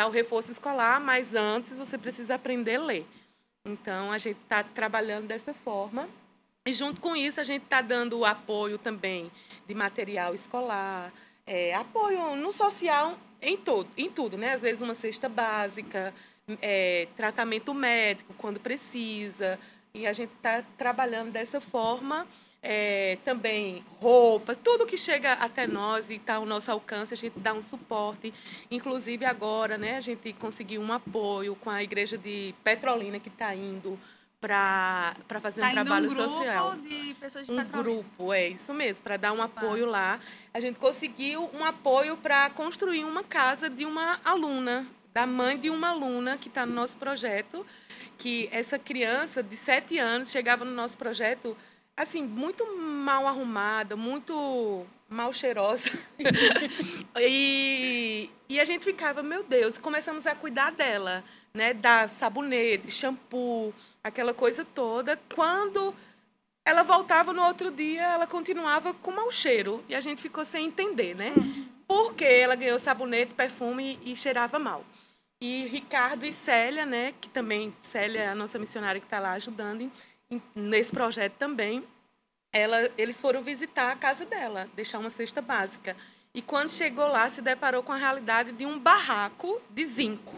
[0.00, 3.06] Dar o reforço escolar, mas antes você precisa aprender a ler.
[3.66, 6.08] Então, a gente está trabalhando dessa forma.
[6.66, 9.30] E, junto com isso, a gente está dando apoio também
[9.68, 11.12] de material escolar,
[11.46, 14.54] é, apoio no social em, todo, em tudo, né?
[14.54, 16.14] Às vezes, uma cesta básica,
[16.62, 19.58] é, tratamento médico quando precisa.
[19.92, 22.26] E a gente está trabalhando dessa forma.
[22.62, 27.38] É, também roupa, tudo que chega até nós e está ao nosso alcance, a gente
[27.38, 28.34] dá um suporte.
[28.70, 33.54] Inclusive agora, né, a gente conseguiu um apoio com a igreja de Petrolina que está
[33.54, 33.98] indo
[34.38, 37.82] para fazer Tá um trabalho um grupo social de pessoas de um Petrolina.
[37.82, 40.20] grupo, é isso mesmo, para dar um apoio lá.
[40.52, 45.70] A gente conseguiu um apoio para construir uma casa de uma aluna, da mãe de
[45.70, 47.66] uma aluna que está no nosso projeto,
[48.16, 51.56] que essa criança de sete anos chegava no nosso projeto
[52.02, 55.90] assim, muito mal arrumada, muito mal cheirosa.
[57.20, 61.74] e, e a gente ficava, meu Deus, começamos a cuidar dela, né?
[61.74, 65.18] Dar sabonete, shampoo, aquela coisa toda.
[65.34, 65.94] Quando
[66.64, 69.84] ela voltava no outro dia, ela continuava com mau cheiro.
[69.88, 71.34] E a gente ficou sem entender, né?
[71.86, 74.84] Porque ela ganhou sabonete, perfume e, e cheirava mal.
[75.42, 77.12] E Ricardo e Célia, né?
[77.20, 79.90] Que também, Célia é a nossa missionária que está lá ajudando
[80.54, 81.84] nesse projeto também.
[82.52, 85.96] Ela, eles foram visitar a casa dela, deixar uma cesta básica.
[86.34, 90.34] E quando chegou lá, se deparou com a realidade de um barraco de zinco,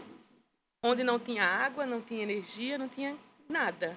[0.83, 3.15] onde não tinha água, não tinha energia, não tinha
[3.47, 3.95] nada,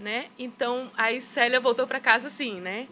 [0.00, 0.28] né?
[0.38, 2.88] Então, aí Célia voltou para casa assim, né?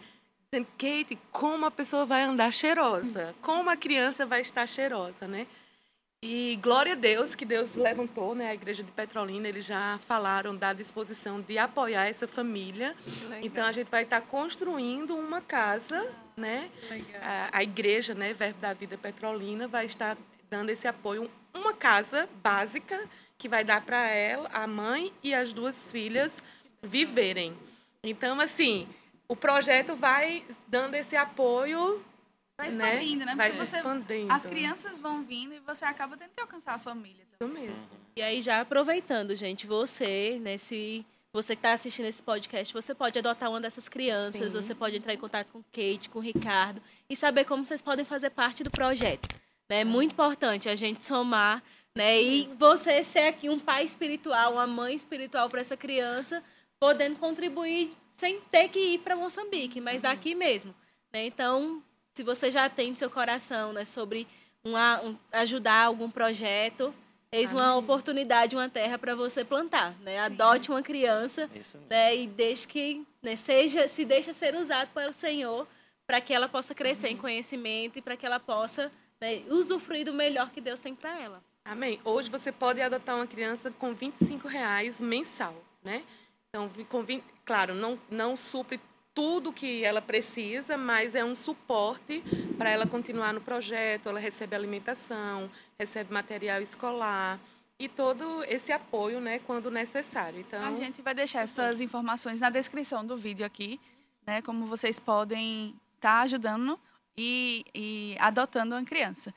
[0.51, 3.35] Dizendo, Kate, como a pessoa vai andar cheirosa?
[3.41, 5.47] Como a criança vai estar cheirosa, né?
[6.27, 8.49] E glória a Deus que Deus levantou, né?
[8.49, 12.95] A igreja de Petrolina, eles já falaram da disposição de apoiar essa família.
[13.43, 16.71] Então a gente vai estar construindo uma casa, né?
[17.21, 20.17] A, a igreja, né, Verbo da Vida Petrolina, vai estar
[20.49, 23.07] dando esse apoio, uma casa básica
[23.37, 26.41] que vai dar para ela, a mãe e as duas filhas
[26.81, 27.55] viverem.
[28.03, 28.87] Então, assim,
[29.27, 32.03] o projeto vai dando esse apoio,
[32.57, 32.85] Vai né?
[32.95, 33.35] expandindo, né?
[33.35, 34.31] Vai Porque se você, expandendo.
[34.31, 37.25] as crianças vão vindo e você acaba tendo que alcançar a família.
[37.33, 37.77] Isso mesmo.
[38.15, 41.05] E aí, já aproveitando, gente, você, nesse.
[41.33, 44.61] Você que está assistindo esse podcast, você pode adotar uma dessas crianças, Sim.
[44.61, 48.05] você pode entrar em contato com Kate, com o Ricardo e saber como vocês podem
[48.05, 49.27] fazer parte do projeto.
[49.69, 49.81] né?
[49.81, 51.61] É muito importante a gente somar,
[51.93, 52.21] né?
[52.21, 56.41] E você ser aqui um pai espiritual, uma mãe espiritual para essa criança,
[56.79, 60.73] podendo contribuir sem ter que ir para Moçambique, mas daqui mesmo.
[61.13, 61.25] Né?
[61.25, 61.83] Então,
[62.15, 64.25] se você já tem no seu coração né, sobre
[64.63, 66.95] uma, um- ajudar algum projeto,
[67.29, 67.79] eis uma Amém.
[67.79, 69.93] oportunidade, uma terra para você plantar.
[69.99, 70.17] Né?
[70.19, 71.49] Adote uma criança
[71.89, 75.67] né, e deixe que né, seja, se deixa ser usado pelo Senhor
[76.07, 80.13] para que ela possa crescer em conhecimento e para que ela possa né, usufruir do
[80.13, 81.43] melhor que Deus tem para ela.
[81.65, 81.99] Amém.
[82.05, 86.03] Hoje você pode adotar uma criança com 25 reais mensal, né?
[86.49, 88.79] Então, com 20, claro, não, não supre
[89.15, 92.21] tudo que ela precisa, mas é um suporte
[92.57, 94.09] para ela continuar no projeto.
[94.09, 95.49] Ela recebe alimentação,
[95.79, 97.39] recebe material escolar
[97.79, 100.41] e todo esse apoio, né, quando necessário.
[100.41, 103.79] Então, A gente vai deixar essas informações na descrição do vídeo aqui,
[104.27, 104.41] né?
[104.41, 106.77] Como vocês podem estar ajudando
[107.17, 109.33] e, e adotando uma criança.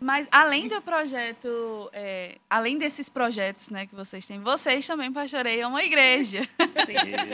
[0.00, 5.68] Mas além do projeto, é, além desses projetos, né, que vocês têm, vocês também pastoreiam
[5.68, 6.40] uma igreja.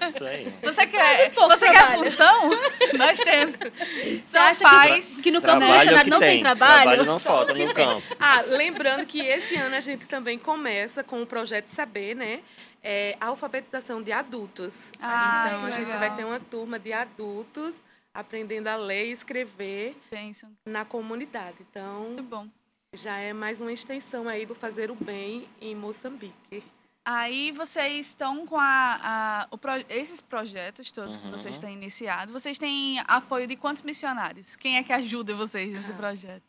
[0.09, 0.52] Isso aí.
[0.61, 2.50] Você quer, você quer função?
[2.98, 3.57] Nós temos.
[3.59, 5.16] Você São acha pais.
[5.16, 6.83] que, que no campo é missionário não tem, trabalho?
[6.83, 8.16] Trabalho não falta no campo.
[8.18, 12.40] Ah, lembrando que esse ano a gente também começa com o projeto Saber, né?
[12.83, 14.74] É, a alfabetização de adultos.
[15.00, 16.00] Ah, então, a gente legal.
[16.00, 17.76] vai ter uma turma de adultos
[18.14, 20.51] aprendendo a ler e escrever Pensam.
[20.66, 21.57] na comunidade.
[21.70, 22.46] Então, Muito bom.
[22.94, 26.62] já é mais uma extensão aí do fazer o bem em Moçambique.
[27.05, 31.33] Aí vocês estão com a, a- pro- esses projetos todos que Uhum.
[31.33, 32.33] vocês têm iniciado.
[32.33, 34.55] Vocês têm apoio de quantos missionários?
[34.55, 36.42] Quem é que ajuda vocês nesse Ah, projeto?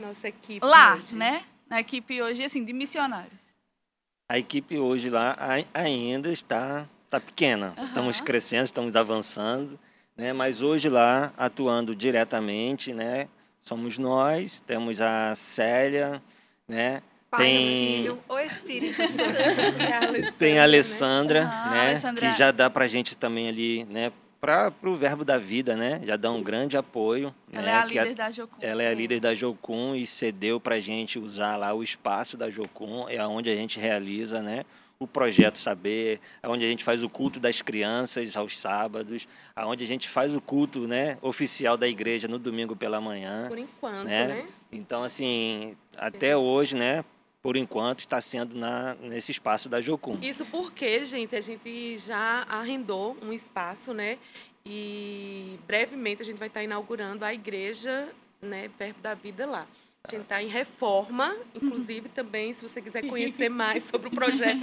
[0.00, 0.64] Nossa equipe.
[0.66, 1.14] Lá, hoje.
[1.16, 1.44] né?
[1.68, 3.52] Na equipe hoje, assim, de missionários.
[4.28, 7.72] A equipe hoje lá ai- ainda está, está pequena.
[7.78, 8.24] Estamos Aham.
[8.24, 9.78] crescendo, estamos avançando,
[10.16, 10.32] né?
[10.32, 13.28] Mas hoje lá, atuando diretamente, né?
[13.60, 16.22] Somos nós, temos a Célia,
[16.66, 17.02] né?
[17.30, 19.30] Pai, Tem- o Filho, o Espírito Santo.
[19.30, 20.60] A Alessandra, Tem a né?
[20.62, 21.80] Alessandra, Ah, né?
[21.90, 22.30] Alessandra.
[22.30, 24.12] Que já dá pra gente também ali, né?
[24.40, 26.00] Para o verbo da vida, né?
[26.04, 27.32] Já dá um grande apoio.
[27.52, 27.70] Ela né?
[27.70, 28.56] é a que líder da Jocum.
[28.60, 32.36] Ela é a líder da Jocum e cedeu para a gente usar lá o espaço
[32.36, 34.64] da Jocum, é onde a gente realiza né,
[34.98, 39.86] o projeto Saber, onde a gente faz o culto das crianças aos sábados, aonde a
[39.86, 43.48] gente faz o culto né, oficial da igreja no domingo pela manhã.
[43.48, 44.26] Por enquanto, Né?
[44.28, 44.46] né?
[44.70, 47.04] Então, assim, até hoje, né,
[47.42, 50.16] por enquanto, está sendo na, nesse espaço da Jocum.
[50.22, 54.18] Isso porque, gente, a gente já arrendou um espaço, né?
[54.64, 58.08] E brevemente a gente vai estar inaugurando a igreja,
[58.40, 59.66] né, Verbo da Vida lá.
[60.04, 64.58] A gente está em reforma, inclusive também, se você quiser conhecer mais sobre o projeto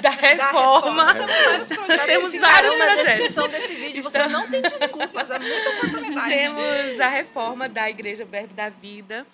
[0.00, 1.12] da reforma.
[1.12, 3.04] Temos vários projetos Temos vários na projetos.
[3.12, 4.02] descrição desse vídeo.
[4.04, 6.28] Você Então- não tem desculpas, há muita oportunidade.
[6.28, 9.26] Temos a reforma da Igreja Verbo da Vida.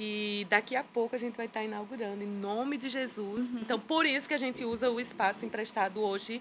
[0.00, 3.48] E daqui a pouco a gente vai estar inaugurando, em nome de Jesus.
[3.54, 6.40] Então, por isso que a gente usa o espaço emprestado hoje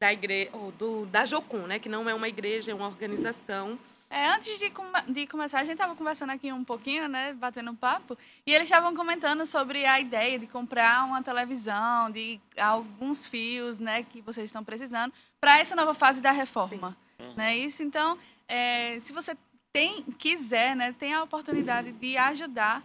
[0.00, 1.78] da igreja, do, da Jocum, né?
[1.78, 3.78] Que não é uma igreja, é uma organização.
[4.08, 7.70] É, antes de, come- de começar, a gente estava conversando aqui um pouquinho, né, batendo
[7.72, 8.16] um papo,
[8.46, 14.04] e eles estavam comentando sobre a ideia de comprar uma televisão, de alguns fios, né,
[14.04, 16.96] que vocês estão precisando para essa nova fase da reforma,
[17.36, 17.56] né?
[17.56, 18.16] Isso, então,
[18.46, 19.36] é, se você
[19.72, 22.82] tem quiser, né, tem a oportunidade de ajudar.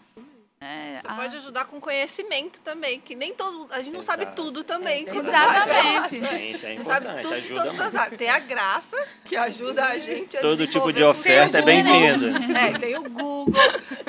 [0.62, 3.68] Né, Você a- pode ajudar com conhecimento também, que nem todo.
[3.72, 4.42] A gente não sabe Exato.
[4.44, 5.06] tudo também.
[5.06, 6.52] quando Exatamente.
[6.52, 8.18] isso é Não sabe tudo ajuda todas as áreas.
[8.20, 11.84] Tem a graça, que ajuda a gente a Todo tipo de oferta é funções.
[11.84, 12.58] bem-vindo.
[12.58, 13.54] É, tem o Google,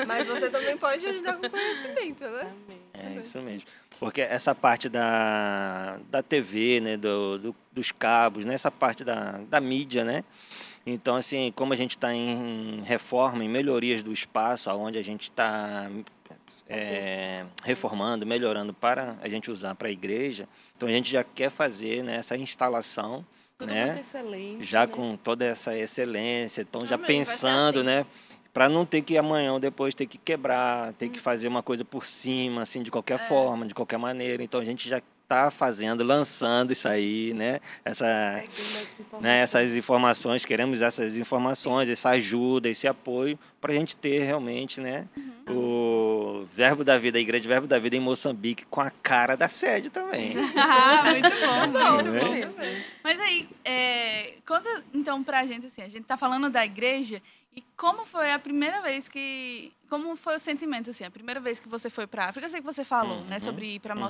[0.07, 2.51] mas você também pode ajudar com conhecimento, né?
[2.93, 3.67] É isso mesmo.
[3.99, 9.39] Porque essa parte da, da TV, né, do, do- dos cabos, né, essa parte da,
[9.49, 10.23] da mídia, né?
[10.85, 15.23] Então, assim, como a gente está em reforma, em melhorias do espaço, onde a gente
[15.23, 15.89] está
[16.67, 21.49] é, reformando, melhorando para a gente usar para a igreja, então a gente já quer
[21.51, 23.25] fazer né, essa instalação,
[23.57, 24.03] Tudo né?
[24.61, 24.87] já né?
[24.87, 27.85] com toda essa excelência, então já pensando, assim.
[27.85, 28.05] né,
[28.53, 31.09] para não ter que amanhã ou depois ter que quebrar, ter Hum.
[31.09, 33.17] que fazer uma coisa por cima, assim, de qualquer É.
[33.27, 34.43] forma, de qualquer maneira.
[34.43, 35.01] Então a gente já
[35.33, 38.43] está fazendo, lançando isso aí, né, essa,
[39.19, 44.79] né, essas informações, queremos essas informações, essa ajuda, esse apoio, para a gente ter realmente,
[44.79, 45.07] né,
[45.49, 49.47] o Verbo da Vida, a Igreja Verbo da Vida em Moçambique, com a cara da
[49.49, 50.33] sede também.
[50.55, 51.29] Ah, muito
[51.71, 52.45] bom, muito Né?
[52.45, 52.81] bom.
[53.03, 57.21] Mas aí, é, conta então pra gente, assim, a gente tá falando da igreja
[57.55, 59.71] e como foi a primeira vez que...
[59.89, 62.47] Como foi o sentimento, assim, a primeira vez que você foi pra África?
[62.47, 64.01] Eu sei que você falou, né, Uhum, sobre ir pra uhum.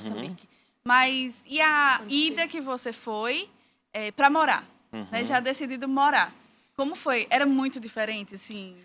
[0.94, 3.48] Mas e a Quando ida que você foi
[3.92, 5.24] é, pra morar, né, Uhum.
[5.24, 6.34] já decidido morar?
[6.76, 7.26] Como foi?
[7.30, 8.76] Era muito diferente, assim,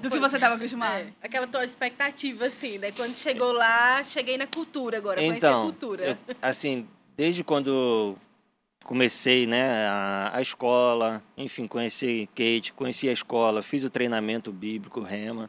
[0.00, 1.00] do que você estava acostumado?
[1.02, 2.90] É, aquela tua expectativa, assim, né?
[2.92, 6.04] Quando chegou lá, cheguei na cultura agora, conheci a Então, cultura.
[6.06, 8.16] eu- assim, desde quando
[8.84, 15.02] comecei, né, a, a escola, enfim, conheci Kate, conheci a escola, fiz o treinamento bíblico
[15.02, 15.48] Rema, né,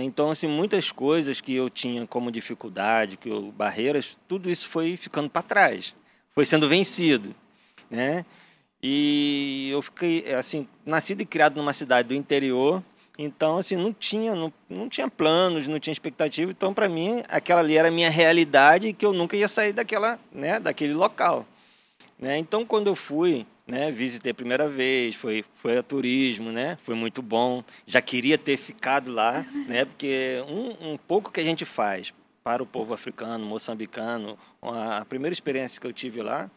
[0.00, 4.96] então, assim, muitas coisas que eu tinha como dificuldade, que eu, barreiras, tudo isso foi
[4.96, 5.94] ficando para trás,
[6.34, 7.34] foi sendo vencido,
[7.90, 8.24] né,
[8.82, 12.82] e eu fiquei, assim, nascido e criado numa cidade do interior,
[13.18, 16.50] então, assim, não tinha, não, não tinha planos, não tinha expectativa.
[16.50, 20.18] Então, para mim, aquela ali era a minha realidade que eu nunca ia sair daquela,
[20.32, 21.46] né, daquele local.
[22.22, 22.38] Né?
[22.38, 26.78] Então, quando eu fui, né, visitei a primeira vez, foi, foi a turismo, né?
[26.84, 27.64] Foi muito bom.
[27.84, 29.84] Já queria ter ficado lá, né?
[29.84, 35.32] Porque um, um pouco que a gente faz para o povo africano, moçambicano, a, primeira
[35.32, 36.48] experiência que eu tive lá,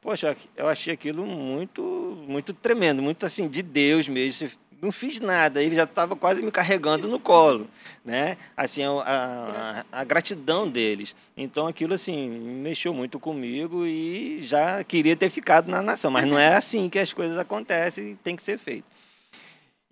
[0.00, 1.82] poxa, eu achei aquilo muito,
[2.26, 4.48] muito tremendo, muito assim de Deus mesmo.
[4.48, 4.50] Você
[4.82, 7.68] não fiz nada, ele já estava quase me carregando no colo,
[8.04, 8.36] né?
[8.56, 11.14] Assim, a, a, a gratidão deles.
[11.36, 16.36] Então aquilo assim mexeu muito comigo e já queria ter ficado na nação, mas não
[16.36, 18.84] é assim que as coisas acontecem e tem que ser feito.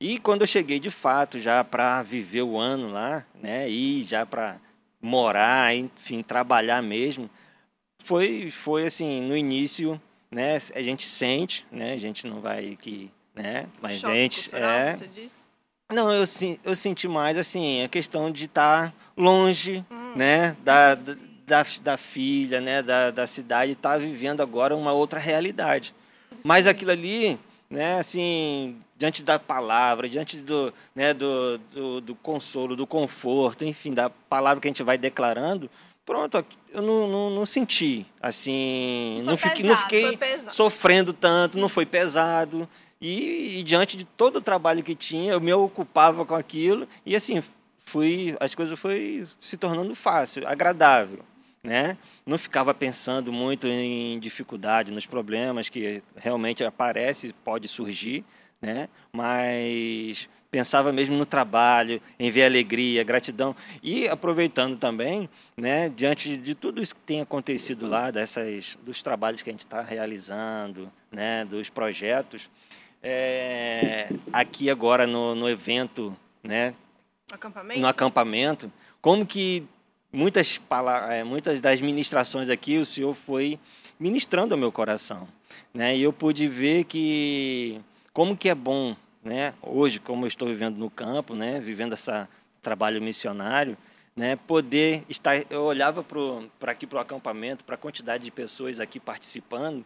[0.00, 4.26] E quando eu cheguei de fato já para viver o ano lá, né, e já
[4.26, 4.56] para
[5.00, 7.30] morar, enfim, trabalhar mesmo,
[8.02, 13.08] foi foi assim, no início, né, a gente sente, né, a gente não vai que,
[13.40, 15.34] né, mas Choque gente cultural, é Você disse?
[15.92, 16.24] não, eu,
[16.64, 20.12] eu senti mais assim a questão de estar longe, Hum.
[20.16, 25.94] né, da, da, da, filha, né, da, da cidade, estar vivendo agora uma outra realidade.
[26.44, 32.76] Mas aquilo ali, né, assim, diante da palavra, diante do, né, do, do, do consolo,
[32.76, 35.68] do conforto, enfim, da palavra que a gente vai declarando,
[36.06, 40.52] pronto, eu não, não, não senti, assim, Não não, foi fiquei, não pesado, fiquei pesado.
[40.52, 42.68] sofrendo tanto, não foi pesado.
[43.00, 47.16] E, e diante de todo o trabalho que tinha, eu me ocupava com aquilo e
[47.16, 47.42] assim,
[47.84, 51.20] fui, as coisas foi se tornando fácil, agradável,
[51.62, 51.96] né?
[52.26, 58.22] Não ficava pensando muito em dificuldade, nos problemas que realmente aparece, pode surgir,
[58.60, 58.88] né?
[59.10, 66.54] Mas pensava mesmo no trabalho, em ver alegria, gratidão e aproveitando também, né, diante de
[66.54, 71.44] tudo isso que tem acontecido lá, dessas dos trabalhos que a gente está realizando, né,
[71.44, 72.50] dos projetos,
[73.02, 76.74] é, aqui agora no, no evento, né,
[77.30, 77.80] Acampamento?
[77.80, 79.64] no acampamento, como que
[80.12, 83.58] muitas, pala- eh, muitas das ministrações aqui o Senhor foi
[83.98, 85.28] ministrando ao meu coração,
[85.72, 85.96] né?
[85.96, 87.80] E eu pude ver que
[88.12, 89.54] como que é bom, né?
[89.62, 91.60] Hoje, como eu estou vivendo no campo, né?
[91.60, 92.10] Vivendo esse
[92.60, 93.76] trabalho missionário,
[94.20, 94.36] né?
[94.36, 99.00] Poder estar, eu olhava para aqui para o acampamento, para a quantidade de pessoas aqui
[99.00, 99.82] participando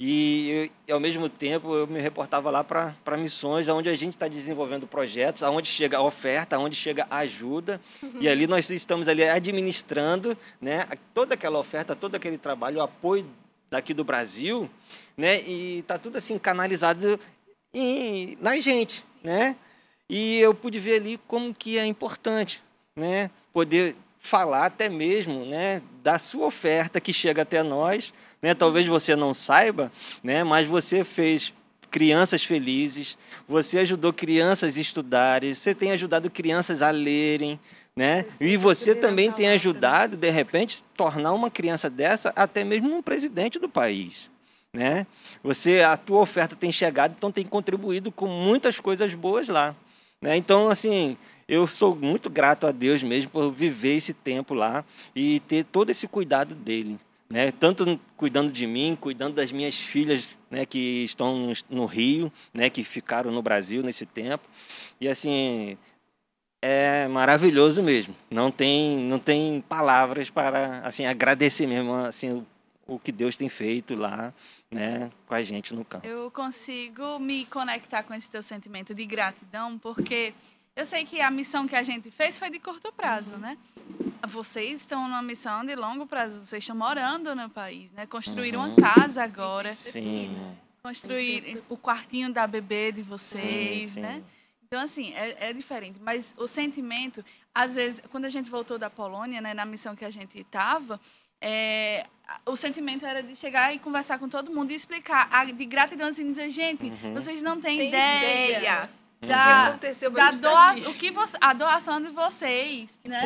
[0.00, 4.26] e, e, ao mesmo tempo eu me reportava lá para missões, onde a gente está
[4.26, 7.78] desenvolvendo projetos, aonde chega a oferta, aonde chega a ajuda
[8.18, 10.86] e ali nós estamos ali administrando, né?
[11.12, 13.26] Toda aquela oferta, todo aquele trabalho, o apoio
[13.70, 14.70] daqui do Brasil,
[15.14, 15.42] né?
[15.42, 17.20] E tá tudo assim canalizado
[17.74, 19.56] em, na gente, né?
[20.08, 22.62] E eu pude ver ali como que é importante,
[22.96, 23.30] né?
[23.52, 28.54] Poder falar até mesmo, né, da sua oferta que chega até nós, né?
[28.54, 29.92] Talvez você não saiba,
[30.22, 31.52] né, mas você fez
[31.90, 37.60] crianças felizes, você ajudou crianças a estudarem, você tem ajudado crianças a lerem,
[37.94, 38.24] né?
[38.40, 43.58] E você também tem ajudado, de repente, tornar uma criança dessa até mesmo um presidente
[43.58, 44.30] do país,
[44.72, 45.06] né?
[45.42, 49.76] Você, a tua oferta tem chegado, então tem contribuído com muitas coisas boas lá,
[50.20, 50.36] né?
[50.36, 51.16] Então, assim,
[51.48, 54.84] eu sou muito grato a Deus mesmo por viver esse tempo lá
[55.14, 57.52] e ter todo esse cuidado dele, né?
[57.52, 62.84] Tanto cuidando de mim, cuidando das minhas filhas, né, que estão no Rio, né, que
[62.84, 64.48] ficaram no Brasil nesse tempo.
[65.00, 65.76] E assim,
[66.62, 68.14] é maravilhoso mesmo.
[68.30, 72.46] Não tem, não tem palavras para assim agradecer mesmo assim o,
[72.94, 74.32] o que Deus tem feito lá,
[74.70, 76.06] né, com a gente no campo.
[76.06, 80.32] Eu consigo me conectar com esse teu sentimento de gratidão, porque
[80.76, 83.56] eu sei que a missão que a gente fez foi de curto prazo, né?
[84.28, 86.40] Vocês estão numa missão de longo prazo.
[86.44, 88.06] Vocês estão morando no país, né?
[88.06, 88.74] Construíram Uhum.
[88.74, 89.70] uma casa agora.
[89.70, 90.34] Sim.
[90.82, 94.00] Construir o quartinho da bebê de vocês, sim, sim.
[94.00, 94.22] né?
[94.66, 95.98] Então, assim, é, é diferente.
[96.02, 100.04] Mas o sentimento, às vezes, quando a gente voltou da Polônia, né, na missão que
[100.04, 101.00] a gente estava,
[101.40, 102.06] é,
[102.46, 106.08] o sentimento era de chegar e conversar com todo mundo e explicar a, de gratidão,
[106.08, 107.14] assim, dizer, gente, Uhum.
[107.14, 108.90] vocês não têm Tem ideia, ideia
[109.20, 113.22] da, aconteceu da gente tá o que você, a doação de vocês, né?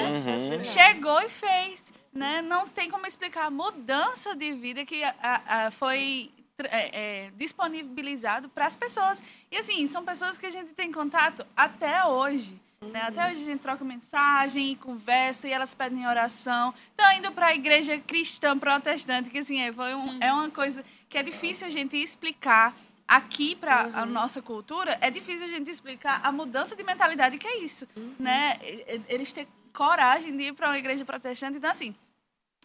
[0.56, 0.64] Uhum.
[0.64, 2.40] Chegou e fez, né?
[2.42, 5.14] Não tem como explicar a mudança de vida que a-
[5.46, 6.30] a- foi
[6.70, 9.22] é, é, disponibilizado para as pessoas.
[9.50, 12.60] E assim, são pessoas que a gente tem contato até hoje.
[12.80, 13.00] Né?
[13.02, 16.72] Até hoje a gente troca mensagem e conversa e elas pedem oração.
[16.90, 20.84] Estão indo para a igreja cristã protestante, que assim, é, foi um- é uma coisa
[21.08, 22.74] que é difícil a gente explicar
[23.08, 24.98] aqui para a nossa cultura.
[25.00, 27.88] É difícil a gente explicar a mudança de mentalidade que é isso.
[28.18, 28.58] Né?
[28.62, 31.56] E- e- Eles têm coragem de ir para uma igreja protestante.
[31.56, 31.94] Então, assim,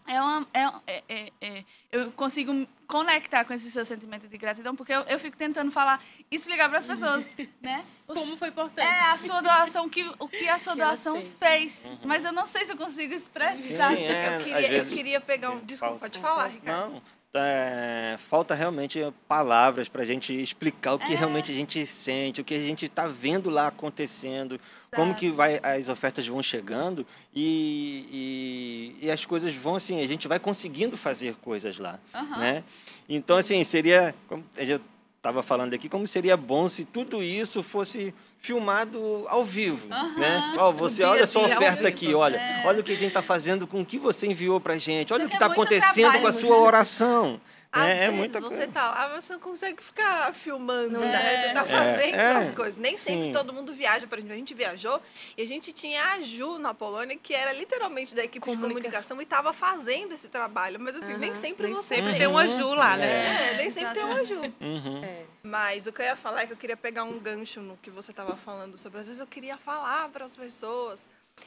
[0.05, 4.75] é uma, é, é- é- é- eu consigo conectar com esse seu sentimento de gratidão,
[4.75, 7.85] porque eu, eu fico tentando falar, explicar para as pessoas, né?
[8.07, 8.85] O Como foi importante.
[8.85, 11.83] é a sua doação, que, o que a sua Que doação fez.
[11.85, 11.91] fez.
[12.03, 13.93] Mas eu não sei se eu consigo Sim, expressar.
[13.97, 15.59] é, Eu queria, eu vezes- queria pegar um.
[15.59, 16.93] Desculpa, pode falar, Ricardo.
[16.95, 17.01] Não,
[17.35, 21.15] é, falta realmente palavras para a gente explicar o que É.
[21.15, 24.59] realmente a gente sente, o que a gente está vendo lá acontecendo,
[24.93, 25.19] como Sabe?
[25.19, 30.27] que vai, as ofertas vão chegando e, e, e as coisas vão assim, a gente
[30.27, 32.37] vai conseguindo fazer coisas lá, Aham.
[32.39, 32.63] né?
[33.09, 34.79] Então assim seria, como eu
[35.23, 40.19] estava falando aqui, como seria bom se tudo isso fosse filmado ao vivo, Aham.
[40.19, 40.55] né?
[40.57, 42.63] Ó, você dia olha a sua oferta aqui, olha, É.
[42.67, 45.23] olha o que a gente está fazendo com o que você enviou para gente, olha
[45.25, 46.61] o que é está muito acontecendo com a trabalho, sua né?
[46.67, 47.41] oração.
[47.75, 48.71] Às É, é vezes muita você coisa.
[48.71, 51.11] tá lá, você não consegue ficar filmando, Não né?
[51.11, 51.19] dá.
[51.47, 51.65] Você tá É,
[51.97, 52.77] fazendo é, as coisas.
[52.77, 53.31] Nem sempre sim.
[53.31, 55.01] todo mundo viaja, por exemplo, a gente viajou
[55.35, 58.67] e a gente tinha a Ju na Polônia, que era literalmente da equipe de Comunica-
[58.75, 60.79] comunicação e estava fazendo esse trabalho.
[60.79, 62.19] Mas assim, nem sempre nem você sempre tem.
[62.19, 63.53] tem uma Ju lá, né?
[63.53, 64.39] É, nem sempre tem uma Ju.
[64.61, 65.03] Uhum.
[65.03, 65.23] É.
[65.41, 67.89] Mas o que eu ia falar é que eu queria pegar um gancho no que
[67.89, 68.99] você estava falando sobre.
[68.99, 71.05] Às vezes eu queria falar para as pessoas.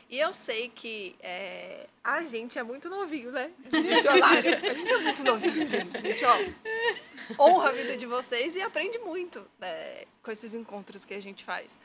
[0.08, 3.50] E eu sei que é, a gente é muito novinho, né?
[3.70, 4.56] De missionário.
[4.70, 5.96] A gente é muito novinho, gente.
[5.96, 11.04] A gente, ó, honra a vida de vocês e aprende muito né, com esses encontros
[11.04, 11.78] que a gente faz.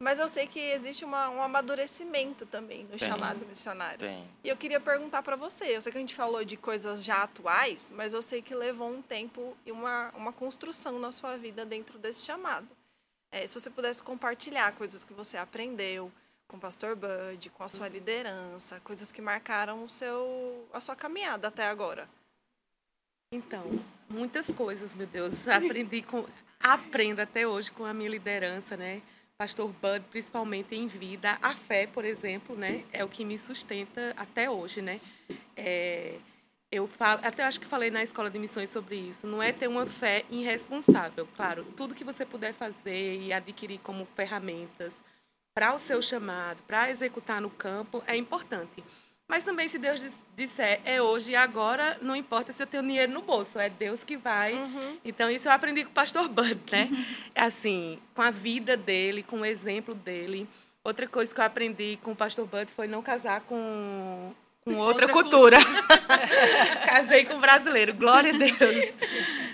[0.00, 3.08] Mas eu sei que existe uma- um amadurecimento também no Tem.
[3.08, 3.98] chamado missionário.
[3.98, 4.28] Tem.
[4.44, 5.64] E eu queria perguntar para você.
[5.76, 8.88] Eu sei que a gente falou de coisas já atuais, mas eu sei que levou
[8.88, 12.68] um tempo e uma, uma construção na sua vida dentro desse chamado.
[13.32, 16.12] É, se você pudesse compartilhar coisas que você aprendeu
[16.48, 20.96] com o Pastor Bud, com a sua liderança, coisas que marcaram o seu, a sua
[20.96, 22.08] caminhada até agora.
[23.30, 23.78] Então,
[24.08, 25.46] muitas coisas, meu Deus.
[25.46, 26.24] Aprendi com.
[26.58, 29.02] Aprendo até hoje com a minha liderança, né?
[29.36, 31.38] Pastor Bud, principalmente em vida.
[31.42, 32.84] A fé, por exemplo, né?
[32.92, 35.00] É o que me sustenta até hoje, né?
[35.54, 36.18] É,
[36.72, 39.26] eu falo, até acho que falei na escola de missões sobre isso.
[39.26, 41.28] Não é ter uma fé irresponsável.
[41.36, 44.92] Claro, tudo que você puder fazer e adquirir como ferramentas
[45.58, 48.84] para o seu chamado, para executar no campo, é importante.
[49.28, 52.84] Mas também, se Deus dis- disser é hoje e agora, não importa se eu tenho
[52.84, 54.54] dinheiro no bolso, é Deus que vai.
[55.04, 56.88] Então, isso eu aprendi com o pastor Bud, né?
[57.34, 60.48] Assim, com a vida dele, com o exemplo dele.
[60.84, 64.32] Outra coisa que eu aprendi com o pastor Bud foi não casar com,
[64.64, 65.56] com outra, Outra cultura.
[66.86, 68.94] Casei com um brasileiro, glória a Deus.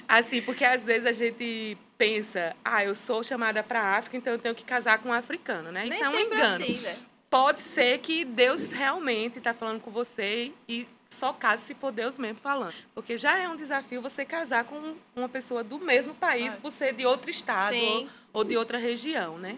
[0.07, 4.33] Assim, porque às vezes a gente pensa, ah, eu sou chamada para a África, então
[4.33, 5.85] eu tenho que casar com um africano, né?
[5.89, 6.97] Nem Isso é um sempre engano assim, né?
[7.31, 12.19] pode ser que Deus realmente está falando com você e só case se for Deus
[12.19, 12.75] mesmo falando.
[12.95, 16.93] Porque já é um desafio você casar com uma pessoa do mesmo país por ser
[16.95, 19.57] de outro estado ou, ou de outra região, né?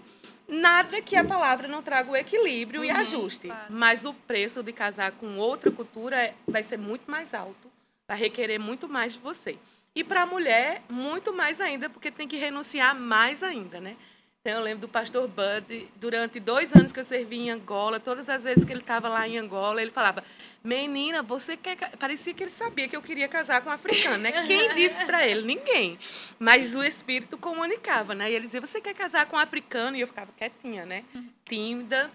[0.49, 3.49] Nada que a palavra não traga o equilíbrio e Uhum, ajuste.
[3.49, 3.73] claro.
[3.73, 7.71] Mas o preço de casar com outra cultura é- vai ser muito mais alto.
[8.09, 9.59] Vai requerer muito mais de você.
[9.97, 13.97] E para a mulher, muito mais ainda, porque tem que renunciar mais ainda, né?
[14.43, 18.29] Então, eu lembro do pastor Bud, durante dois anos que eu servi em Angola, todas
[18.29, 20.23] as vezes que ele estava lá em Angola, ele falava:
[20.63, 21.77] Menina, você quer.
[21.77, 24.33] ca-" Parecia que ele sabia que eu queria casar com um africano, né?
[24.47, 25.43] Quem disse para ele?
[25.43, 25.99] Ninguém.
[26.39, 28.31] Mas o espírito comunicava, né?
[28.31, 29.97] E ele dizia: Você quer casar com um africano?
[29.97, 31.05] E eu ficava quietinha, né?
[31.47, 32.11] Tímida.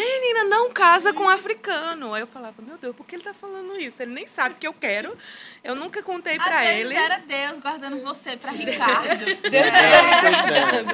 [0.00, 2.14] Menina, não casa com um africano.
[2.14, 4.00] Aí eu falava, meu Deus, por que ele tá falando isso?
[4.00, 5.18] Ele nem sabe que eu quero.
[5.64, 6.94] Eu nunca contei Às pra vezes ele.
[6.94, 9.24] era Deus guardando você pra Ricardo.
[9.50, 9.72] Deus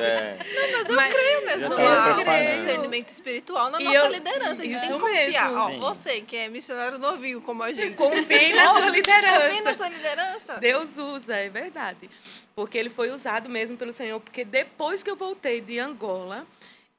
[0.01, 0.39] É,
[0.73, 2.47] Mas eu Mas- creio mesmo no um preparando.
[2.47, 4.63] discernimento espiritual na E nossa eu- liderança.
[4.63, 5.53] A gente tem que confiar.
[5.53, 7.97] Ó, você que é missionário novinho como a gente.
[7.97, 9.49] Confie na sua liderança.
[9.49, 10.55] Confie na sua liderança.
[10.57, 12.09] Deus usa, é verdade.
[12.55, 14.19] Porque ele foi usado mesmo pelo Senhor.
[14.21, 16.47] Porque depois que eu voltei de Angola,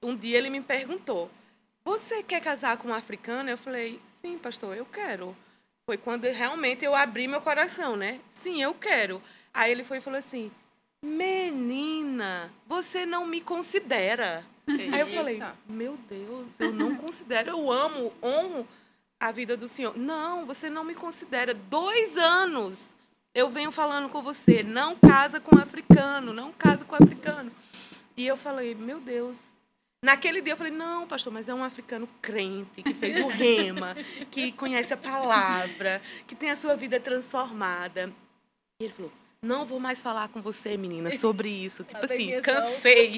[0.04, 1.32] um dia ele me perguntou:
[1.88, 3.50] Você quer casar com um africano?
[3.50, 5.34] Eu falei: Sim, pastor, eu quero.
[5.90, 8.20] Foi quando realmente eu abri meu coração, né?
[8.34, 9.22] Sim, eu quero.
[9.54, 10.52] Aí ele foi e falou assim:
[11.02, 14.44] Menina, você não me considera.
[14.68, 15.56] Aí eu falei: Eita.
[15.66, 18.68] Meu Deus, eu não considero, eu amo, honro
[19.18, 19.98] a vida do Senhor.
[19.98, 21.54] Não, você não me considera.
[21.54, 22.78] Dois anos
[23.34, 27.50] eu venho falando com você, não casa com africano, não casa com africano.
[28.18, 29.57] E eu falei, meu Deus.
[30.04, 33.96] Naquele dia eu falei, não, pastor, mas é um africano crente, que fez o rema,
[34.30, 38.14] que conhece a palavra, que tem a sua vida transformada.
[38.80, 41.84] E ele falou, não vou mais falar com você, menina, sobre isso.
[41.84, 43.14] Tipo Lavei assim, cansei.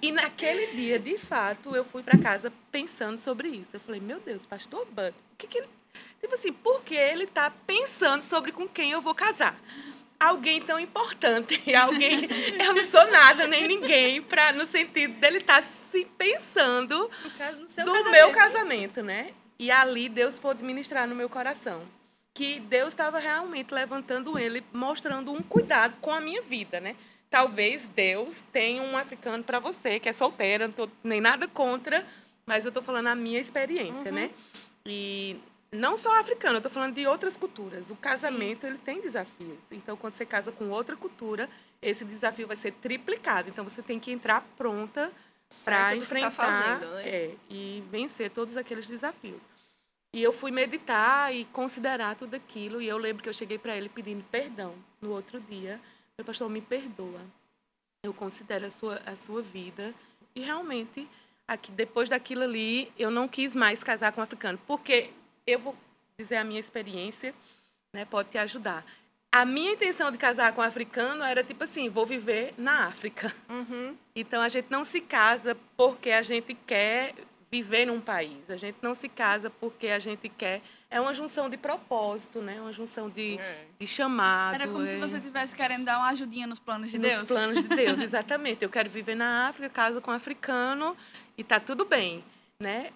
[0.00, 3.70] E naquele dia, de fato, eu fui para casa pensando sobre isso.
[3.72, 5.68] Eu falei, meu Deus, pastor Bud, o que, que ele.
[6.20, 9.58] Tipo assim, por que ele está pensando sobre com quem eu vou casar?
[10.18, 12.20] Alguém tão importante, alguém.
[12.64, 15.62] Eu não sou nada nem ninguém, pra, no sentido dele estar
[15.92, 18.10] se pensando No caso- do casamento.
[18.10, 19.32] meu casamento, né?
[19.58, 21.82] E ali Deus pôde ministrar no meu coração.
[22.34, 26.94] Que Deus estava realmente levantando ele, mostrando um cuidado com a minha vida, né?
[27.30, 32.06] Talvez Deus tenha um africano para você, que é solteira, não tô nem nada contra,
[32.46, 34.30] mas eu tô falando a minha experiência, né?
[34.84, 35.36] E
[35.72, 37.90] não só africano, eu tô falando de outras culturas.
[37.90, 39.58] O casamento, ele tem desafios.
[39.70, 41.48] Então, quando você casa com outra cultura,
[41.82, 43.48] esse desafio vai ser triplicado.
[43.48, 45.12] Então, você tem que entrar pronta
[45.64, 47.08] para tá enfrentar fazendo, né?
[47.08, 49.40] é, e vencer todos aqueles desafios.
[50.12, 52.80] E eu fui meditar e considerar tudo aquilo.
[52.80, 55.74] E eu lembro que eu cheguei para ele pedindo perdão no outro dia.
[55.74, 57.20] Eu falei, pastor, me perdoa.
[58.02, 59.92] Eu considero a sua, a sua vida.
[60.34, 61.08] E realmente,
[61.46, 64.58] aqui, depois daquilo ali, eu não quis mais casar com um africano.
[64.66, 65.10] Porque
[65.46, 65.76] eu vou
[66.18, 67.34] dizer a minha experiência,
[67.94, 68.84] né, pode te ajudar.
[69.32, 73.34] A minha intenção de casar com um africano era tipo assim, vou viver na África.
[73.48, 73.96] Uhum.
[74.14, 77.14] Então a gente não se casa porque a gente quer
[77.50, 78.48] viver num país.
[78.48, 80.62] A gente não se casa porque a gente quer.
[80.90, 82.60] É uma junção de propósito, né?
[82.60, 83.64] Uma junção de, É.
[83.78, 84.54] de chamado.
[84.54, 87.28] Era como se é, você estivesse querendo dar uma ajudinha nos planos de nos Deus.
[87.28, 88.62] planos de Deus, exatamente.
[88.62, 90.96] Eu quero viver na África, caso com um africano
[91.36, 92.24] e tá tudo bem,
[92.60, 92.90] né?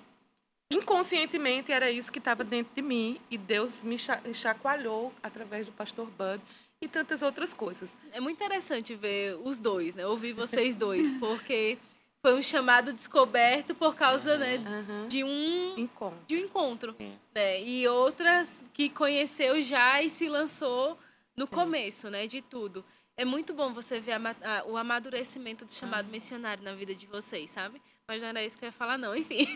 [0.70, 5.72] Inconscientemente era isso que estava dentro de mim e Deus me cha- chacoalhou através do
[5.72, 6.40] pastor Bud
[6.80, 7.90] e tantas outras coisas.
[8.12, 10.06] É muito interessante ver os dois, né?
[10.06, 11.76] Ouvir vocês dois, porque
[12.22, 15.08] foi um chamado descoberto por causa, né, Aham.
[15.08, 16.18] de um Encontro.
[16.26, 17.18] de um encontro, Sim.
[17.34, 17.60] né?
[17.62, 20.96] E outras que conheceu já e se lançou
[21.36, 22.84] no começo, né, de tudo.
[23.16, 27.06] É muito bom você ver ama- a- o amadurecimento do chamado missionário na vida de
[27.06, 27.82] vocês, sabe?
[28.10, 29.14] Mas não era isso que eu ia falar, não.
[29.14, 29.46] Enfim,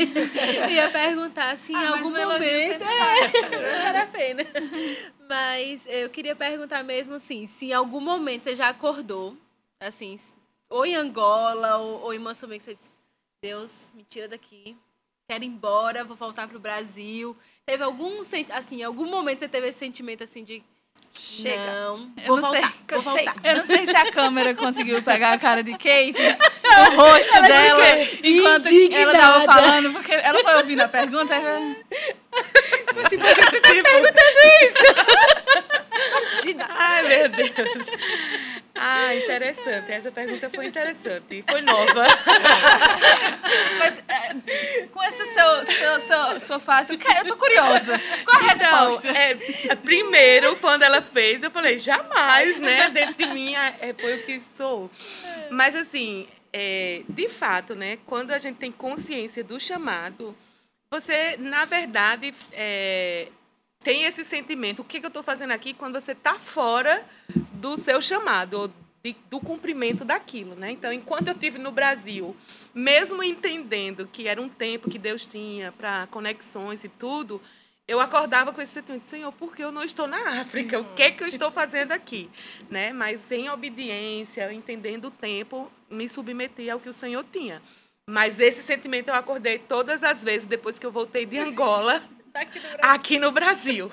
[0.62, 4.46] eu ia perguntar se em Ah, mas algum o elogio momento sempre vale a pena.
[5.28, 9.36] Mas eu queria perguntar mesmo assim, se em algum momento você já acordou,
[9.80, 10.16] assim,
[10.70, 12.92] ou em Angola ou, ou em Moçambique, você disse,
[13.42, 14.76] Deus, me tira daqui,
[15.28, 17.36] quero ir embora, vou voltar pro Brasil.
[17.66, 18.46] Teve algum, assim,
[18.76, 20.62] em algum momento você teve esse sentimento assim de
[21.16, 21.56] Chega.
[21.72, 22.60] não, Eu vou não sei.
[22.60, 23.24] voltar, vou Cansei.
[23.24, 23.36] voltar.
[23.44, 26.14] Eu não sei se a câmera conseguiu pegar a cara de Kate,
[26.80, 27.84] o rosto dela,
[28.22, 29.52] enquanto ela tava Indignada.
[29.52, 31.34] falando, porque ela foi ouvindo a pergunta.
[31.34, 31.76] aí-
[33.04, 34.14] Assim, por que você tá me perguntando
[35.94, 36.66] Imagina.
[36.70, 37.50] Ai, meu Deus.
[38.74, 39.92] Ah, interessante.
[39.92, 41.44] Essa pergunta foi interessante.
[41.48, 42.04] Foi nova.
[43.78, 44.34] Mas é,
[44.90, 48.00] com esse seu, seu, seu, sua face, eu quero- eu tô curiosa.
[48.24, 49.08] Qual a Então, resposta?
[49.08, 52.90] é, primeiro, quando ela fez, eu falei, jamais, né?
[52.90, 54.90] Dentro de mim é, foi o que sou.
[55.50, 56.26] Mas, assim,
[56.56, 57.98] é, de fato, né?
[58.06, 60.36] Quando a gente tem consciência do chamado,
[60.88, 63.26] você, na verdade, é,
[63.80, 64.80] tem esse sentimento.
[64.80, 67.04] O que, que eu estou fazendo aqui quando você está fora
[67.54, 70.70] do seu chamado, de, do cumprimento daquilo, né?
[70.70, 72.36] Então, enquanto eu tive no Brasil,
[72.72, 77.42] mesmo entendendo que era um tempo que Deus tinha para conexões e tudo,
[77.86, 80.80] eu acordava com esse sentimento, Senhor, por que eu não estou na África?
[80.80, 82.30] O que é que eu estou fazendo aqui?
[82.70, 82.92] Né?
[82.92, 87.60] Mas em obediência, entendendo o tempo, me submeti ao que o Senhor tinha.
[88.08, 92.02] Mas esse sentimento eu acordei todas as vezes depois que eu voltei de Angola
[92.34, 92.78] Aqui no Brasil.
[92.82, 93.90] aqui no Brasil.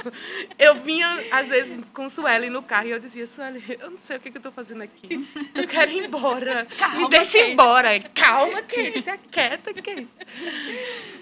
[0.57, 4.17] Eu vinha, às vezes, com Sueli no carro e eu dizia, Sueli, eu não sei
[4.17, 5.27] o que, que eu estou fazendo aqui.
[5.53, 6.67] Eu quero ir embora.
[6.97, 7.51] Me deixa Kate.
[7.51, 7.99] embora.
[8.15, 9.01] Calma, Kate.
[9.01, 10.07] Se aquieta, Kate.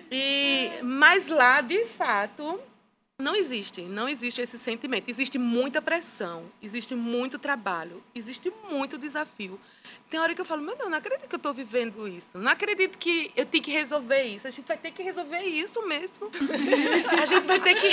[0.09, 2.59] E, mas lá, de fato,
[3.19, 3.81] não existe.
[3.81, 5.09] Não existe esse sentimento.
[5.09, 6.45] Existe muita pressão.
[6.63, 8.01] Existe muito trabalho.
[8.15, 9.59] Existe muito desafio.
[10.09, 12.29] Tem hora que eu falo, meu Deus, não acredito que eu estou vivendo isso.
[12.33, 14.47] Não acredito que eu tenho que resolver isso.
[14.47, 16.31] A gente vai ter que resolver isso mesmo.
[17.21, 17.87] A gente vai ter que,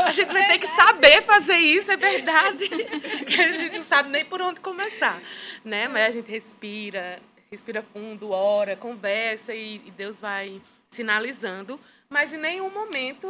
[0.00, 2.68] a gente vai ter que saber fazer isso, é verdade.
[3.26, 5.20] Que a gente não sabe nem por onde começar,
[5.64, 5.88] né?
[5.88, 7.20] Mas a gente respira,
[7.50, 10.60] respira fundo, ora, conversa e, e Deus vai
[10.90, 11.80] sinalizando.
[12.08, 13.28] Mas em nenhum momento,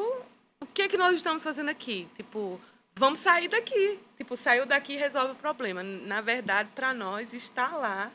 [0.78, 2.06] que é que nós estamos fazendo aqui?
[2.14, 2.60] Tipo,
[2.94, 3.98] vamos sair daqui.
[4.16, 5.82] Tipo, saiu daqui e resolve o problema.
[5.82, 8.12] Na verdade, para nós, estar lá,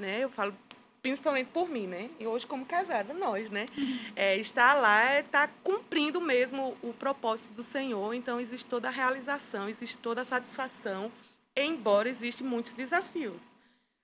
[0.00, 0.24] né?
[0.24, 0.56] Eu falo
[1.02, 2.08] principalmente por mim, né?
[2.18, 3.66] E hoje como casada, nós, né?
[4.16, 8.14] É, estar lá é estar cumprindo mesmo o propósito do Senhor.
[8.14, 11.12] Então, existe toda a realização, existe toda a satisfação,
[11.54, 13.42] embora existem muitos desafios.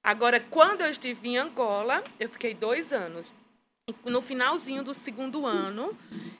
[0.05, 3.33] Agora, quando eu estive em Angola, eu fiquei dois anos.
[4.05, 5.97] No finalzinho do segundo ano,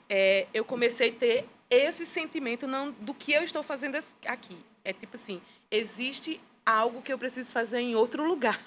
[0.09, 4.55] é, eu comecei a ter esse sentimento não do que eu estou fazendo aqui.
[4.83, 8.57] É tipo assim, existe algo que eu preciso fazer em outro lugar,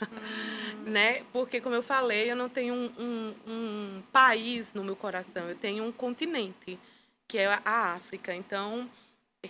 [0.85, 1.23] né?
[1.33, 5.57] Porque como eu falei, eu não tenho um, um- um país no meu coração, eu
[5.57, 6.79] tenho um continente
[7.27, 8.35] que é a África.
[8.35, 8.91] Então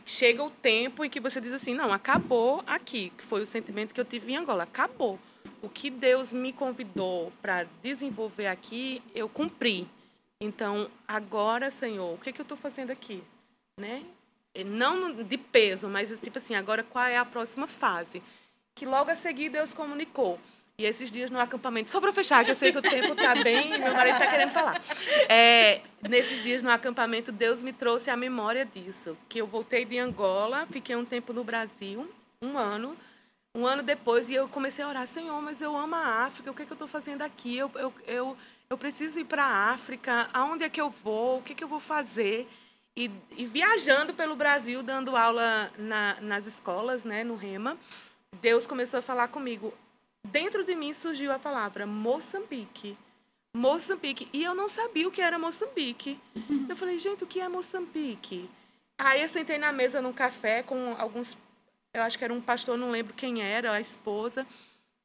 [0.04, 3.92] chega o tempo em que você diz assim, não, acabou aqui, que foi o sentimento
[3.92, 5.18] que eu tive em Angola, acabou.
[5.66, 9.88] O que Deus me convidou para desenvolver aqui, eu cumpri.
[10.40, 13.20] Então, agora, Senhor, o que, que eu estou fazendo aqui?
[13.76, 14.04] Né?
[14.64, 18.22] Não de peso, mas tipo assim, agora qual é a próxima fase?
[18.76, 20.38] Que logo a seguir Deus comunicou.
[20.78, 23.34] E esses dias no acampamento, só para fechar, que eu sei que o tempo está
[23.42, 24.80] bem meu marido está querendo falar.
[25.28, 29.18] É, nesses dias no acampamento, Deus me trouxe a memória disso.
[29.28, 32.08] Que eu voltei de Angola, fiquei um tempo no Brasil,
[32.40, 32.96] um ano.
[33.56, 36.54] Um ano depois, e eu comecei a orar, Senhor, mas eu amo a África, o
[36.54, 37.56] que, é que eu estou fazendo aqui?
[37.56, 38.36] Eu, eu, eu,
[38.68, 41.38] eu preciso ir para a África, aonde é que eu vou?
[41.38, 42.46] O que, é que eu vou fazer?
[42.94, 47.78] E, e viajando pelo Brasil, dando aula na, nas escolas, né, no Rema,
[48.42, 49.72] Deus começou a falar comigo.
[50.22, 52.94] Dentro de mim surgiu a palavra Moçambique.
[53.56, 54.28] Moçambique.
[54.34, 56.20] E eu não sabia o que era Moçambique.
[56.68, 58.50] Eu falei, gente, o que é Moçambique?
[58.98, 61.36] Aí eu sentei na mesa num café com alguns.
[61.96, 64.46] Eu acho que era um pastor, não lembro quem era, a esposa.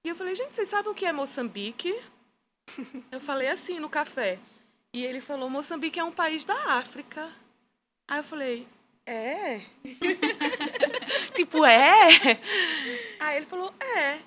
[0.04, 1.98] E eu falei, gente, vocês sabem o que é Moçambique?
[3.10, 4.40] Eu falei assim no café.
[4.94, 7.32] E ele falou, Moçambique é um país da África.
[8.10, 8.68] Aí eu falei,
[9.06, 9.62] é?
[11.34, 12.10] tipo, é?
[13.22, 14.20] Aí ele falou, é.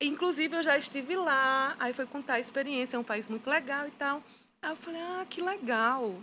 [0.00, 1.76] Inclusive, eu já estive lá.
[1.78, 2.96] Aí foi contar a experiência.
[2.96, 4.24] É um país muito legal e tal.
[4.60, 6.16] Aí eu falei, ah, que legal.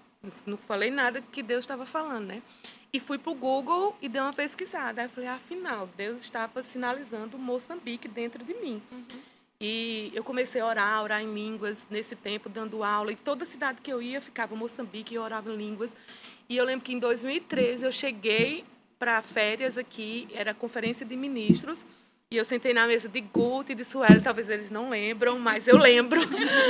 [0.45, 2.41] Não falei nada que Deus estava falando, né?
[2.91, 5.01] E fui para o Google e dei uma pesquisada.
[5.01, 8.81] Aí eu falei, afinal, Deus estava sinalizando Moçambique dentro de mim.
[9.59, 13.11] E eu comecei a orar, orar em línguas nesse tempo, dando aula.
[13.11, 15.91] E toda cidade que eu ia, ficava Moçambique e orava em línguas.
[16.47, 18.63] E eu lembro que em 2013 eu cheguei
[18.97, 21.79] para férias aqui, era conferência de ministros.
[22.29, 25.65] E eu sentei na mesa de Guto e de Sueli, talvez eles não lembram, mas
[25.65, 26.19] eu lembro.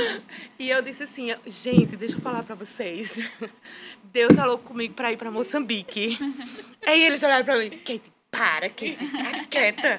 [0.56, 3.18] e eu disse assim, gente, deixa eu falar para vocês.
[4.04, 6.16] Deus falou comigo para ir para Moçambique.
[6.86, 9.98] Aí eles olharam para mim, Kate, para, Kate, tá quieta.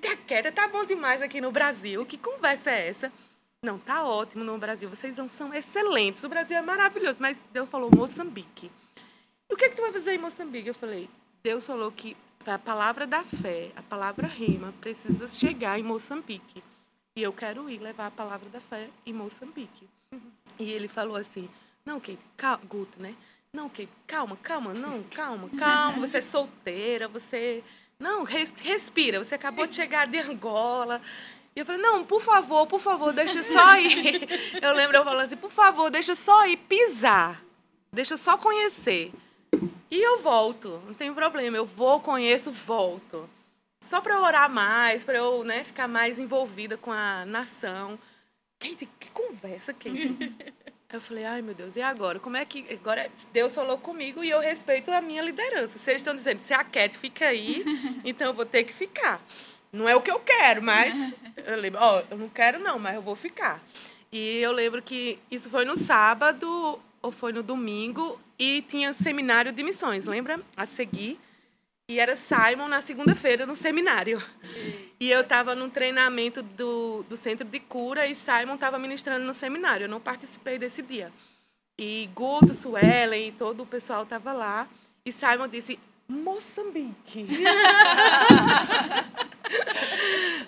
[0.00, 2.06] Tá quieta, tá bom demais aqui no Brasil.
[2.06, 3.12] Que conversa é essa?
[3.62, 4.88] Não, tá ótimo no Brasil.
[4.88, 6.24] Vocês não são excelentes.
[6.24, 7.18] O Brasil é maravilhoso.
[7.20, 8.70] Mas Deus falou Moçambique.
[9.46, 10.68] O que, é que tu vai fazer em Moçambique?
[10.68, 11.06] Eu falei,
[11.42, 12.16] Deus falou que
[12.46, 16.62] a palavra da fé, a palavra rima, precisa chegar em Moçambique.
[17.16, 19.88] E eu quero ir levar a palavra da fé em Moçambique.
[20.58, 21.48] E ele falou assim,
[21.84, 23.14] não, Kate, calma, Guto, né?
[23.52, 26.06] Não, Kate, calma, calma, não, calma, calma.
[26.06, 27.62] Você é solteira, você...
[27.98, 29.22] Não, res- respira.
[29.22, 31.02] Você acabou de chegar de Angola.
[31.54, 34.26] E eu falei, não, por favor, por favor, deixa só ir.
[34.62, 37.42] Eu lembro eu falando assim, por favor, deixa só ir pisar.
[37.92, 39.12] Deixa só conhecer.
[39.90, 41.56] E eu volto, não tem problema.
[41.56, 43.28] Eu vou, conheço, volto.
[43.88, 47.98] Só para eu orar mais, para eu né, ficar mais envolvida com a nação.
[48.60, 50.16] Kate, que conversa, Kate?
[50.92, 52.18] Eu falei, ai meu Deus, e agora?
[52.18, 52.66] Como é que.
[52.72, 55.78] Agora Deus falou comigo e eu respeito a minha liderança.
[55.88, 57.64] Eles estão dizendo, se a Cat fica aí,
[58.04, 59.22] então eu vou ter que ficar.
[59.72, 61.14] não é o que eu quero, mas
[61.46, 63.62] eu lembro, ó, eu não quero não, mas eu vou ficar.
[64.10, 69.52] E eu lembro que isso foi no sábado ou foi no domingo e tinha seminário
[69.52, 70.40] de missões, lembra?
[70.56, 71.20] A seguir.
[71.86, 74.22] E era Simon na segunda-feira no seminário.
[74.98, 79.34] E eu estava num treinamento do, do centro de cura e Simon estava ministrando no
[79.34, 79.84] seminário.
[79.84, 81.12] Eu não participei desse dia.
[81.78, 84.66] E Guto, Suelen e todo o pessoal estava lá.
[85.04, 85.78] E Simon disse:
[86.08, 87.26] Moçambique.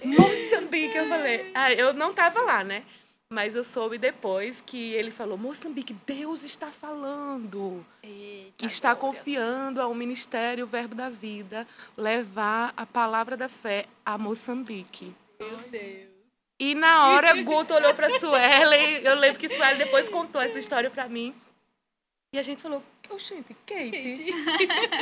[0.04, 0.96] Moçambique.
[0.96, 2.84] Eu falei: ah, eu não estava lá, né?
[3.32, 7.84] Mas eu soube depois que ele falou: Moçambique, Deus está falando.
[8.02, 9.18] Eita, está glórias.
[9.20, 11.66] confiando ao Ministério Verbo da Vida
[11.96, 15.14] levar a palavra da fé a Moçambique.
[15.40, 16.10] Meu Deus.
[16.60, 19.00] E na hora, Guto olhou para Suelen.
[19.02, 21.34] Eu lembro que Suelen depois contou essa história para mim.
[22.34, 24.26] E a gente falou: Ô, gente, Kate.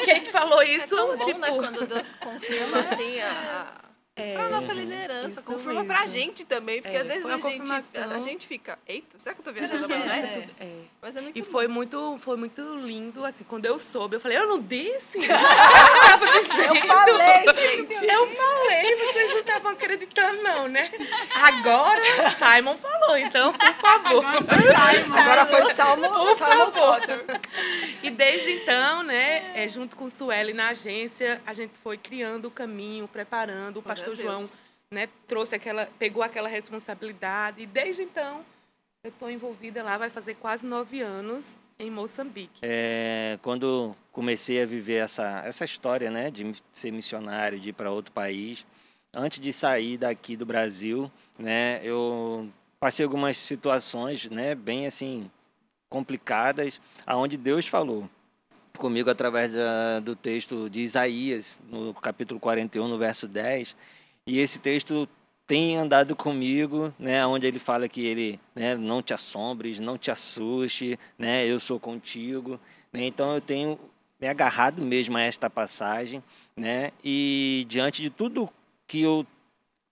[0.06, 0.94] Kate falou É isso.
[0.94, 3.89] tão bom, tipo, né, quando Deus confirma, assim, a...
[4.20, 5.86] É, pra nossa liderança, confirma mesmo.
[5.86, 9.40] pra gente também, porque É, às vezes a gente, a gente fica, eita, será que
[9.40, 10.48] eu tô viajando na maionese?
[10.60, 10.80] é.
[11.02, 14.36] Mas é muito E foi muito, foi muito lindo, assim, quando eu soube, eu falei,
[14.38, 15.18] eu não disse?
[16.70, 18.04] Eu falei, gente.
[18.04, 20.90] Eu falei, vocês não estavam acreditando, não, né?
[21.34, 22.00] Agora,
[22.38, 24.24] Simon falou, então, por favor.
[25.16, 27.00] Agora foi Salmo, Por Salmo favor.
[27.00, 27.24] Potter.
[28.02, 32.50] E desde então, né, é, junto com Sueli na agência, a gente foi criando o
[32.50, 33.78] caminho, preparando.
[33.78, 34.48] O pastor João,
[34.90, 37.62] né, trouxe aquela, pegou aquela responsabilidade.
[37.62, 38.44] E desde então,
[39.04, 41.44] eu estou envolvida lá, vai fazer quase nove anos
[41.78, 42.60] em Moçambique.
[42.62, 47.90] É, quando comecei a viver essa, essa história, né, de ser missionário, de ir para
[47.90, 48.66] outro país,
[49.12, 52.48] antes de sair daqui do Brasil, né, eu
[52.78, 55.30] passei algumas situações, né, bem assim
[55.88, 58.08] complicadas, aonde Deus falou
[58.80, 63.76] comigo através da, do texto de Isaías, no capítulo 41, no verso 10.
[64.30, 65.08] E esse texto
[65.44, 70.08] tem andado comigo, né, onde ele fala que ele, né, não te assombres, não te
[70.08, 72.60] assuste, né, eu sou contigo,
[72.92, 73.06] né?
[73.06, 73.76] Então eu tenho
[74.20, 76.22] me agarrado mesmo a esta passagem,
[76.56, 76.92] né?
[77.02, 78.48] E diante de tudo
[78.86, 79.26] que eu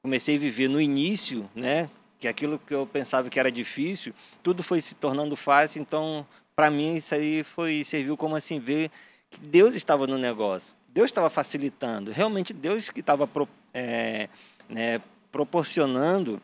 [0.01, 4.62] comecei a viver no início, né, que aquilo que eu pensava que era difícil, tudo
[4.62, 6.24] foi se tornando fácil, então
[6.55, 8.89] para mim isso aí foi serviu como assim ver
[9.28, 10.76] que Deus estava no negócio.
[10.86, 14.28] Deus estava facilitando, realmente Deus que estava pro- é,
[14.68, 15.00] né,
[15.30, 16.40] proporcionando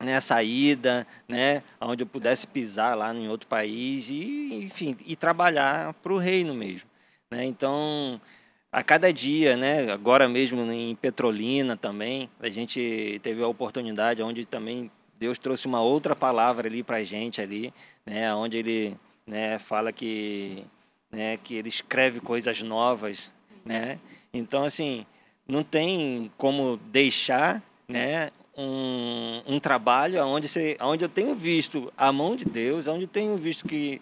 [0.00, 5.94] né, saída, né, onde eu pudesse pisar lá em outro país e, enfim, e trabalhar
[5.94, 6.88] para o reino mesmo,
[7.30, 7.44] né?
[7.44, 8.20] Então,
[8.70, 14.44] a cada dia, né, agora mesmo em Petrolina também, a gente teve a oportunidade onde
[14.44, 17.72] também Deus trouxe uma outra palavra ali para a gente ali,
[18.04, 18.96] né, onde ele,
[19.26, 20.62] né, fala que,
[21.10, 23.32] né, que ele escreve coisas novas,
[23.64, 23.98] né?
[24.32, 25.06] Então, assim,
[25.46, 32.10] não tem como deixar, né, um, um trabalho onde, você, onde eu tenho visto a
[32.10, 34.00] mão de Deus, onde eu tenho visto que,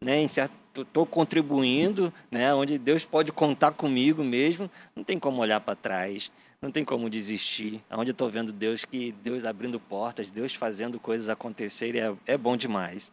[0.00, 5.40] né, em certo estou contribuindo, né, onde Deus pode contar comigo mesmo, não tem como
[5.40, 6.30] olhar para trás,
[6.60, 7.82] não tem como desistir.
[7.90, 12.36] Onde eu estou vendo Deus que Deus abrindo portas, Deus fazendo coisas acontecerem é, é
[12.36, 13.12] bom demais.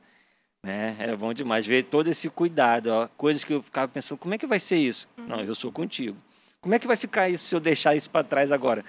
[0.62, 0.96] Né?
[1.00, 4.38] É bom demais ver todo esse cuidado, ó, coisas que eu ficava pensando, como é
[4.38, 5.08] que vai ser isso?
[5.28, 6.18] Não, eu sou contigo.
[6.64, 8.86] Como é que vai ficar isso se eu deixar isso para trás agora?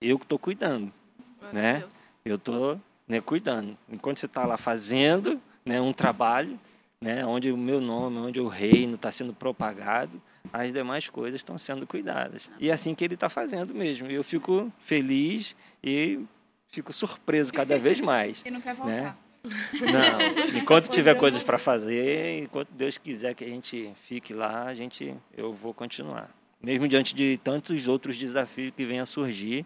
[0.00, 0.92] Eu que estou cuidando
[1.40, 1.78] Glória né?
[1.80, 2.08] Deus.
[2.24, 3.76] eu estou né, cuidando.
[3.90, 6.56] Enquanto você está lá fazendo né, um trabalho,
[7.00, 11.58] né, onde o meu nome, onde o reino está sendo propagado, as demais coisas estão
[11.58, 12.48] sendo cuidadas.
[12.60, 14.06] E é assim que ele está fazendo mesmo.
[14.08, 16.20] Eu fico feliz e
[16.68, 18.42] fico surpreso cada vez mais.
[18.46, 19.02] E não quer Né?
[19.02, 19.18] voltar.
[19.72, 24.74] Não, enquanto tiver coisas para fazer, enquanto Deus quiser que a gente fique lá, a
[24.74, 26.30] gente, eu vou continuar.
[26.62, 29.64] Mesmo diante de tantos outros desafios que venham a surgir,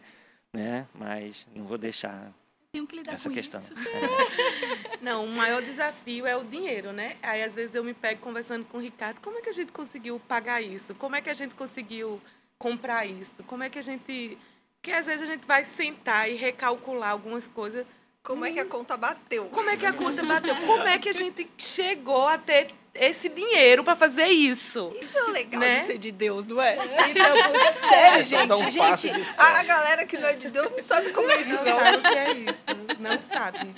[0.53, 0.87] né?
[0.95, 2.33] Mas não vou deixar
[2.73, 3.61] Tenho que lidar essa com questão.
[3.61, 3.75] isso.
[3.75, 4.97] É.
[5.03, 7.17] Não, o maior desafio é o dinheiro, né?
[7.23, 9.73] Aí às vezes eu me pego conversando com o Ricardo, como é que a gente
[9.73, 10.95] conseguiu pagar isso?
[10.95, 12.19] Como é que a gente conseguiu
[12.59, 13.43] comprar isso?
[13.47, 14.39] Como é que a gente.
[14.81, 17.85] Porque às vezes a gente vai sentar e recalcular algumas coisas.
[18.23, 19.47] Como é que a conta bateu?
[19.47, 20.55] Como é que a conta bateu?
[20.65, 24.97] Como é que a gente chegou a ter esse dinheiro para fazer isso?
[25.01, 25.77] Isso é legal Né?
[25.79, 26.77] de ser de Deus, não é?
[27.11, 28.53] Então, por Sério, É gente.
[28.53, 31.57] um gente, a, a galera que não é de Deus não sabe como é isso,
[31.57, 31.79] não não.
[31.81, 33.01] sabe o que é isso.
[33.01, 33.75] Não sabe.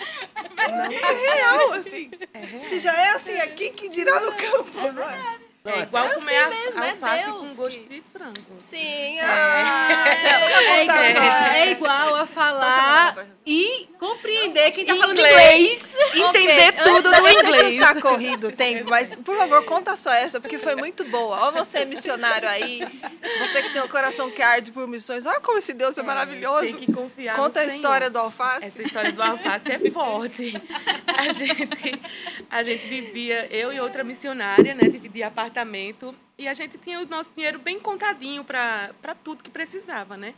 [0.56, 2.10] É real, assim.
[2.60, 5.38] Se já é assim aqui, que dirá no campo, não é?
[5.64, 8.34] Não, É igual assim comer a- mesmo, é alface Deus com gosto que- de frango.
[8.58, 14.94] Sim, ah, deixa eu É, contar igual, é igual a falar e compreender quem tá
[14.94, 15.82] falando Inglês.
[15.82, 15.94] inglês.
[16.16, 17.80] Entender Ok, tudo antes no inglês.
[17.80, 21.48] tá corrido o tempo, mas por favor, conta só essa, porque foi muito boa.
[21.48, 22.80] Ó, você missionário aí,
[23.38, 26.66] você que tem o coração que arde por missões, olha como esse Deus é, maravilhoso.
[26.66, 28.10] Tem que confiar Conta a no história Senhor.
[28.12, 28.66] do alface.
[28.66, 30.62] Essa história do alface é forte.
[31.16, 32.00] A gente,
[32.50, 37.06] a gente vivia, eu e outra missionária, né, dividia apartamento e a gente tinha o
[37.06, 40.34] nosso dinheiro bem contadinho para tudo que precisava, né?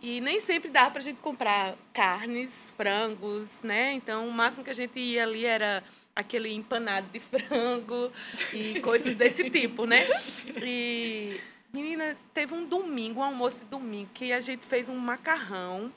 [0.00, 3.92] E nem sempre dava para a gente comprar carnes, frangos, né?
[3.94, 5.82] Então o máximo que a gente ia ali era
[6.14, 8.12] aquele empanado de frango
[8.52, 10.06] e coisas desse tipo, né?
[10.62, 11.40] E
[11.72, 15.90] menina, teve um domingo, um almoço de domingo que a gente fez um macarrão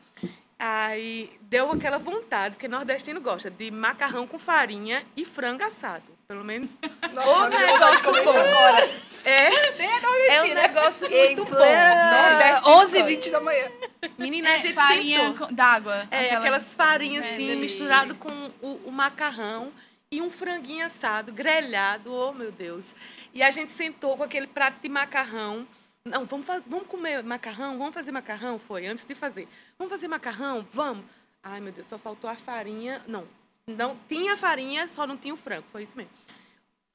[0.60, 6.16] Aí deu aquela vontade, porque nordestino gosta de macarrão com farinha e frango assado.
[6.28, 6.69] Pelo menos.
[7.13, 8.89] Nossa, gosto de comer isso agora.
[9.23, 11.51] É, é um negócio muito bom.
[11.55, 13.03] plena Nordestino 11 h gosta.
[13.03, 13.71] 20 da manhã.
[14.17, 16.07] Menina, a É, gente farinha d'água.
[16.11, 19.71] É, aquela- aquelas farinhas É, assim, misturado com o, o macarrão
[20.11, 22.84] e um franguinho assado, grelhado, oh meu Deus.
[23.34, 25.65] E a gente sentou com aquele prato de macarrão.
[26.05, 27.78] Não, vamos, vamos comer macarrão?
[27.78, 28.59] Vamos fazer macarrão?
[28.59, 29.47] Foi, antes de fazer.
[29.80, 30.67] Vamos fazer macarrão?
[30.73, 31.05] Vamos.
[31.41, 33.01] Ai, meu Deus, só faltou a farinha.
[33.07, 33.25] Não,
[33.68, 35.65] não tinha farinha, só não tinha o frango.
[35.72, 36.11] Foi isso mesmo.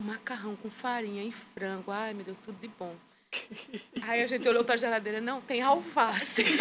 [0.02, 1.90] Macarrão com farinha e frango.
[1.90, 2.96] Ai, meu Deus, tudo de bom.
[4.02, 6.42] Aí a gente olhou para a geladeira, não, tem alface.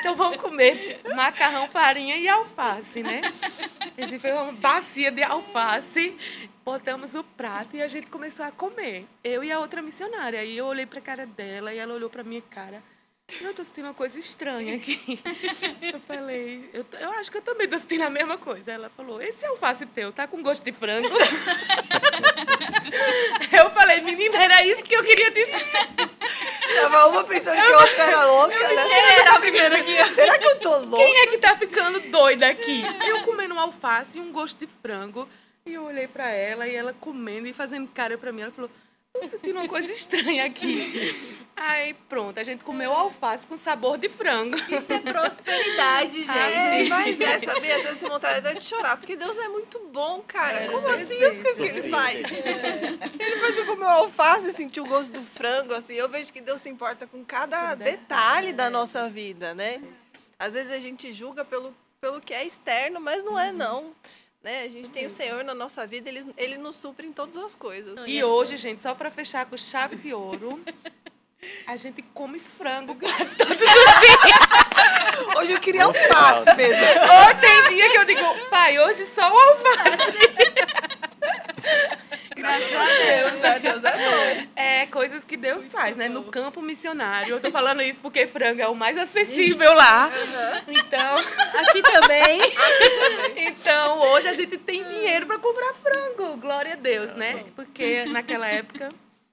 [0.00, 3.20] Então vamos comer macarrão, farinha e alface, né?
[3.98, 6.16] A gente fez uma bacia de alface,
[6.64, 9.06] botamos o prato e a gente começou a comer.
[9.22, 10.40] Eu e a outra missionária.
[10.40, 12.82] Aí eu olhei pra cara dela e ela olhou pra minha cara.
[13.40, 15.20] Eu tô sentindo uma coisa estranha aqui.
[15.82, 18.70] Eu falei, eu, eu acho que eu também tô sentindo a mesma coisa.
[18.72, 21.08] Ela falou, esse alface teu tá com gosto de frango?
[23.52, 25.66] Eu falei, menina, era isso que eu queria dizer.
[26.80, 30.04] Tava uma pensando que a outra era louca, né?
[30.06, 30.96] Será que eu tô louca?
[30.96, 32.82] Quem é que tá ficando doida aqui?
[33.06, 35.28] Eu comendo um alface e um gosto de frango.
[35.66, 38.42] E eu olhei pra ela e ela comendo e fazendo cara pra mim.
[38.42, 38.70] Ela falou,
[39.28, 41.38] sentindo uma coisa estranha aqui.
[41.56, 44.56] Aí pronto, a gente comeu alface com sabor de frango.
[44.72, 46.30] Isso é prosperidade, gente.
[46.30, 47.76] É, mas é, sabia?
[47.76, 50.64] Às vezes tem vontade até de chorar, porque Deus é muito bom, cara.
[50.64, 51.26] É, Como Deus assim é.
[51.26, 52.16] as coisas que ele faz?
[53.20, 55.94] Ele faz eu comer alface e sentir o gosto do frango, assim.
[55.94, 59.82] Eu vejo que Deus se importa com cada detalhe da nossa vida, né?
[60.38, 63.94] Às vezes a gente julga pelo, pelo que é externo, mas não é, não.
[64.42, 64.62] Né?
[64.62, 67.54] A gente tem o Senhor na nossa vida, ele, ele nos supre em todas as
[67.54, 67.94] coisas.
[68.06, 70.62] E hoje, gente, só pra fechar com chave de ouro,
[71.66, 75.36] a gente come frango quase todos os dias.
[75.36, 76.84] Hoje eu queria alface mesmo.
[76.84, 80.18] Ou tem dia que eu digo, pai, hoje só o alface.
[82.34, 83.58] Graças a Deus, né?
[83.58, 84.46] Deus é bom.
[84.56, 86.08] É coisas que Deus faz, né?
[86.08, 87.36] No campo missionário.
[87.36, 90.10] Eu tô falando isso porque frango é o mais acessível lá.
[90.68, 91.16] Então,
[91.60, 92.40] Aqui também.
[93.48, 96.36] então, hoje a gente tem dinheiro para comprar frango.
[96.36, 97.44] Glória a Deus, né?
[97.56, 98.90] Porque naquela época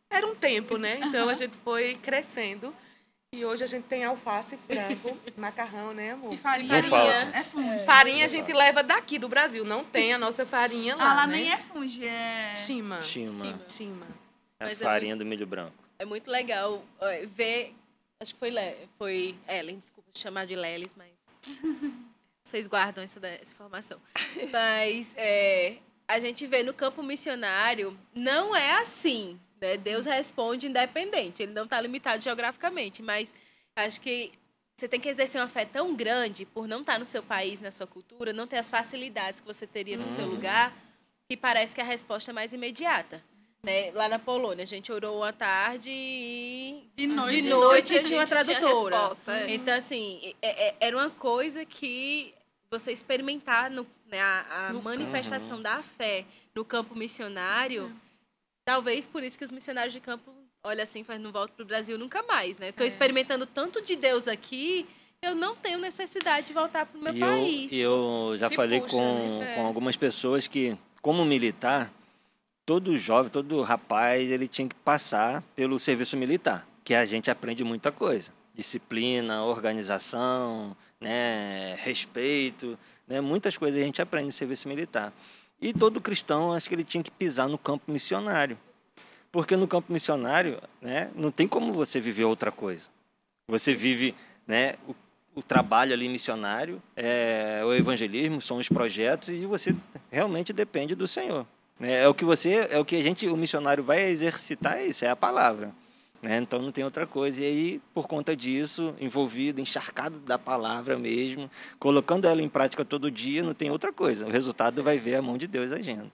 [0.09, 0.99] era um tempo, né?
[1.03, 2.73] Então a gente foi crescendo.
[3.33, 6.33] E hoje a gente tem alface, frango, macarrão, né, amor?
[6.33, 6.77] E farinha.
[7.33, 7.85] É funge.
[7.85, 9.65] Farinha a gente leva daqui do Brasil.
[9.65, 11.35] Não tem a nossa farinha lá, Ah, lá né?
[11.35, 12.55] nem é funge, é...
[12.55, 13.01] Chima.
[13.01, 13.59] Chima.
[13.67, 14.07] Chima.
[14.57, 15.86] A Mas é farinha do milho branco.
[15.99, 17.73] É muito legal é, ver.
[18.19, 21.11] Acho que foi, Le, foi Ellen, desculpa chamar de Lelis, mas.
[22.43, 23.99] Vocês guardam essa, essa informação.
[24.51, 25.77] Mas é,
[26.07, 29.39] a gente vê no campo missionário, não é assim.
[29.59, 29.75] Né?
[29.75, 33.33] Deus responde independente, ele não está limitado geograficamente, mas
[33.75, 34.31] acho que
[34.79, 37.71] você tem que exercer uma fé tão grande por não estar no seu país, na
[37.71, 40.31] sua cultura, não ter as facilidades que você teria no seu Uhum.
[40.31, 40.73] lugar,
[41.29, 43.21] que parece que a resposta é mais imediata.
[43.63, 43.91] Né?
[43.91, 47.41] Lá na Polônia, a gente orou uma tarde e De noite.
[47.41, 48.97] de noite a tinha uma gente tinha tradutora.
[48.97, 49.53] resposta, é.
[49.53, 52.33] Então, assim, é- é- era uma coisa que
[52.69, 57.91] você experimentar no, né, a, a No manifestação da fé no campo missionário.
[58.63, 60.31] Talvez por isso que os missionários de campo,
[60.63, 62.69] olha assim, faz, não volto pro Brasil nunca mais, né?
[62.69, 62.87] Estou É.
[62.87, 64.85] experimentando tanto de Deus aqui,
[65.21, 67.71] eu não tenho necessidade de voltar pro meu E país.
[67.73, 69.55] eu, e eu já Que falei puxa, com, né?
[69.55, 69.65] com É.
[69.65, 71.91] algumas pessoas que, como militar,
[72.67, 77.63] todo jovem, todo rapaz, ele tinha que passar pelo serviço militar, que a gente aprende
[77.63, 78.29] muita coisa.
[78.53, 85.13] Disciplina, organização, né, respeito, né, muitas coisas a gente aprende no serviço militar.
[85.61, 88.57] E todo cristão, acho que ele tinha que pisar no campo missionário.
[89.31, 92.89] Porque no campo missionário, né, não tem como você viver outra coisa.
[93.47, 94.13] Você vive,
[94.45, 94.93] né, o,
[95.35, 99.73] o trabalho ali missionário, é, o evangelismo, são os projetos e você
[100.11, 101.47] realmente depende do Senhor.
[101.79, 102.03] Né?
[102.03, 105.05] É o que você, é o que a gente, o missionário vai exercitar é isso,
[105.05, 105.73] é a palavra.
[106.21, 106.37] Né?
[106.37, 107.39] Então não tem outra coisa.
[107.41, 111.49] E aí, por conta disso, envolvido, encharcado da palavra mesmo,
[111.79, 114.25] colocando ela em prática todo dia, não tem outra coisa.
[114.25, 116.11] O resultado vai ver a mão de Deus agindo.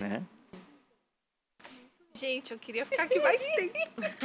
[0.00, 0.22] Né?
[2.14, 3.72] Gente, eu queria ficar aqui mais tempo.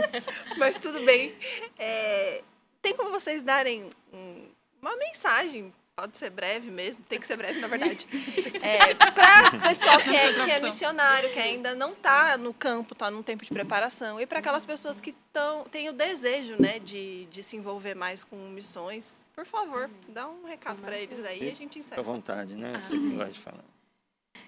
[0.57, 1.33] Mas tudo bem.
[1.77, 2.41] É,
[2.81, 4.47] tem como vocês darem um-
[4.81, 5.73] uma mensagem?
[5.97, 8.05] Pode ser breve mesmo, tem que ser breve, na verdade.
[8.61, 12.93] É, para o pessoal que é, que é missionário, que ainda não está no campo,
[12.93, 14.19] está num tempo de preparação.
[14.19, 18.23] E para aquelas pessoas que tão, têm o desejo né, de, de se envolver mais
[18.23, 19.19] com missões.
[19.33, 22.01] Por favor, dá um recado para eles aí e a gente Fica à encerra.
[22.03, 22.73] vontade, né?
[22.81, 23.63] Você que gosta de falar.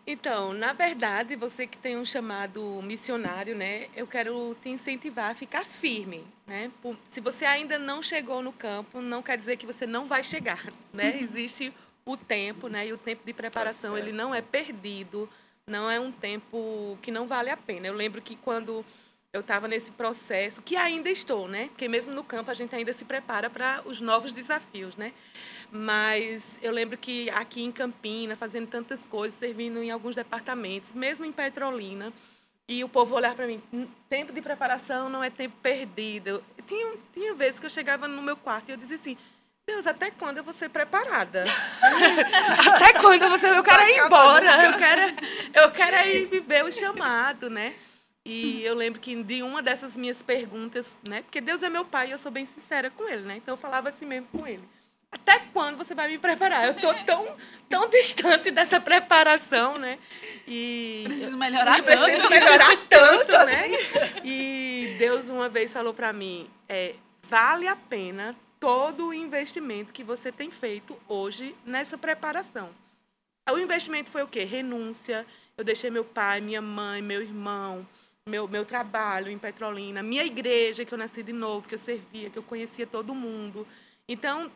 [0.09, 3.89] Então, na verdade, você que tem um chamado missionário, né?
[3.93, 6.71] Eu quero te incentivar a ficar firme, né?
[7.07, 10.71] Se você ainda não chegou no campo, não quer dizer que você não vai chegar,
[10.93, 11.19] né?
[11.19, 11.73] Existe
[12.05, 12.87] o tempo, né?
[12.87, 15.29] E o tempo de preparação, ele não é perdido,
[15.67, 17.87] não é um tempo que não vale a pena.
[17.87, 18.85] Eu lembro que quando
[19.37, 21.67] eu estava nesse processo, que ainda estou, né?
[21.67, 25.13] Porque mesmo no campo a gente ainda se prepara para os novos desafios, né?
[25.71, 31.25] Mas eu lembro que aqui em Campina, fazendo tantas coisas, servindo em alguns departamentos, mesmo
[31.25, 32.11] em Petrolina,
[32.67, 36.43] e o povo olhar para mim, "Hum, tempo de preparação não é tempo perdido.
[36.65, 39.17] Tinha, tinha vezes que eu chegava no meu quarto e eu dizia assim,
[39.65, 41.43] Deus, até quando eu vou ser preparada?
[42.75, 43.55] até quando eu vou ser...
[43.55, 45.01] Eu quero ir embora, eu quero,
[45.53, 47.75] eu quero ir viver o chamado, né?
[48.29, 51.21] E eu lembro que de uma dessas minhas perguntas, né?
[51.21, 53.37] Porque Deus é meu pai e eu sou bem sincera com ele, né?
[53.37, 54.67] Então eu falava assim mesmo com ele.
[55.09, 56.65] Até quando você vai me preparar?
[56.65, 57.37] Eu tô tão,
[57.69, 59.97] tão distante dessa preparação, né?
[60.45, 62.29] E Preciso melhorar eu preciso tanto.
[62.29, 63.71] melhorar tanto, né?
[64.25, 70.03] E Deus uma vez falou para mim, é, vale a pena todo o investimento que
[70.03, 72.71] você tem feito hoje nessa preparação.
[73.49, 74.43] O investimento foi o quê?
[74.43, 75.25] Renúncia.
[75.57, 77.87] Eu deixei meu pai, minha mãe, meu irmão,
[78.27, 82.29] meu, meu trabalho em Petrolina, minha igreja, que eu nasci de novo, que eu servia,
[82.29, 83.65] que eu conhecia todo mundo.
[84.07, 84.51] Então,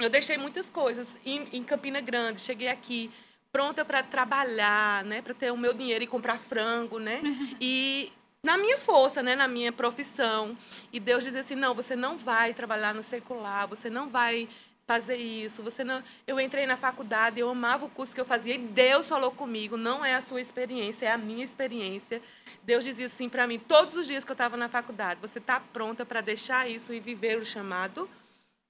[0.00, 2.40] eu deixei muitas coisas em, em Campina Grande.
[2.40, 3.10] Cheguei aqui
[3.52, 7.20] pronta para trabalhar, né, para ter o meu dinheiro e comprar frango, né?
[7.60, 8.12] E
[8.44, 10.56] na minha força, né, na minha profissão.
[10.92, 14.48] E Deus dizia assim: "Não, você não vai trabalhar no secular, você não vai
[14.92, 16.02] fazer isso, você não".
[16.26, 19.76] Eu entrei na faculdade, eu amava o curso que eu fazia e Deus falou comigo,
[19.76, 22.20] não é a sua experiência, é a minha experiência.
[22.62, 25.58] Deus dizia assim para mim todos os dias que eu estava na faculdade: "Você está
[25.60, 28.08] pronta para deixar isso e viver o chamado?"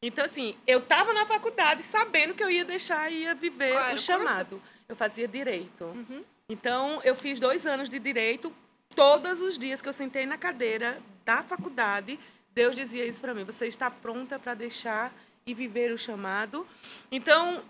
[0.05, 3.81] Então, assim, eu estava na faculdade sabendo que eu ia deixar e ia viver era
[3.81, 4.05] o o curso?
[4.05, 4.63] chamado.
[4.89, 5.85] Eu fazia direito.
[5.85, 6.25] Uhum.
[6.49, 8.53] Então, eu fiz dois anos de direito.
[8.97, 12.19] Todos os dias que eu sentei na cadeira da faculdade,
[12.53, 15.13] Deus dizia isso para mim: você está pronta para deixar
[15.47, 16.67] e viver o chamado.
[17.11, 17.63] Então,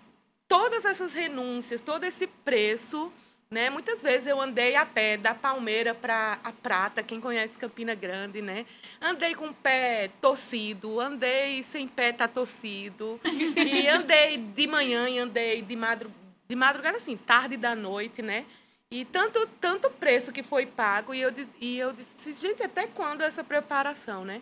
[0.47, 3.11] todas essas renúncias, todo esse preço,
[3.53, 3.69] né?
[3.69, 8.41] Muitas vezes eu andei a pé da Palmeira para a Prata, quem conhece Campina Grande,
[8.41, 8.65] né?
[8.99, 15.19] Andei com o pé torcido, andei sem pé tá torcido, e andei de manhã e
[15.19, 16.11] andei de, madru
[16.47, 18.45] de madrugada, assim, tarde da noite, né?
[18.89, 23.21] E tanto, tanto preço que foi pago, e eu, e eu disse, gente, até quando
[23.21, 24.41] essa preparação, né?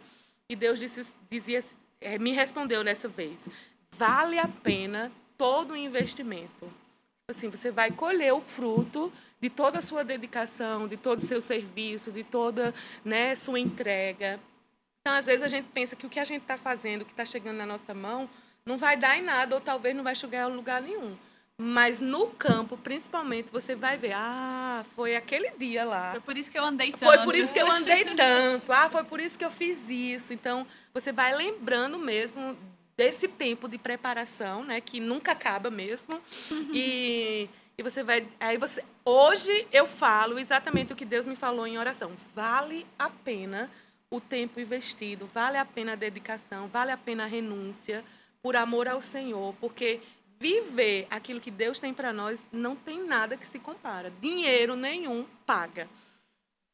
[0.50, 1.64] E Deus disse, dizia,
[2.20, 3.38] me respondeu nessa vez,
[3.98, 6.72] vale a pena todo o investimento.
[7.30, 11.40] Assim, você vai colher o fruto de toda a sua dedicação, de todo o seu
[11.42, 12.74] serviço, de toda
[13.04, 14.40] né, sua entrega.
[15.02, 17.12] Então, às vezes, a gente pensa que o que a gente está fazendo, o que
[17.12, 18.30] está chegando na nossa mão,
[18.66, 21.18] não vai dar em nada, ou talvez não vai chegar a lugar nenhum.
[21.64, 26.10] Mas no campo, principalmente, você vai ver, ah, foi aquele dia lá.
[26.10, 27.04] Foi por isso que eu andei tanto.
[27.04, 28.72] Foi por isso que eu andei tanto.
[28.72, 30.34] Ah, foi por isso que eu fiz isso.
[30.34, 32.58] Então, você vai lembrando mesmo
[32.98, 36.20] desse tempo de preparação, né, que nunca acaba mesmo.
[36.74, 37.48] E,
[37.78, 41.78] e você vai, aí você, hoje eu falo exatamente o que Deus me falou em
[41.78, 42.14] oração.
[42.34, 43.70] Vale a pena
[44.10, 48.04] o tempo investido, vale a pena a dedicação, vale a pena a renúncia
[48.42, 50.00] por amor ao Senhor, porque
[50.42, 54.12] viver aquilo que Deus tem para nós não tem nada que se compara.
[54.20, 55.88] Dinheiro nenhum paga.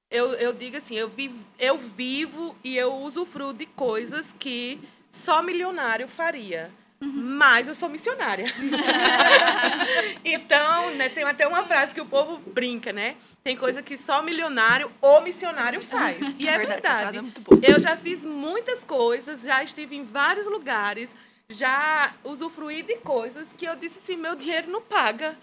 [0.10, 4.80] Eu, eu digo assim, eu vivo, eu vivo e eu usufruo de coisas que
[5.12, 6.72] só milionário faria.
[7.00, 8.46] Mas eu sou missionária.
[10.26, 13.18] então, né, tem até uma frase que o povo brinca, né?
[13.44, 16.18] Tem coisa que só milionário ou missionário faz.
[16.40, 17.42] E é Verdade, essa verdade.
[17.42, 17.76] frase é.
[17.76, 21.14] Eu já fiz muitas coisas, já estive em vários lugares,
[21.50, 25.38] já usufruí de coisas que eu disse assim, meu dinheiro não paga,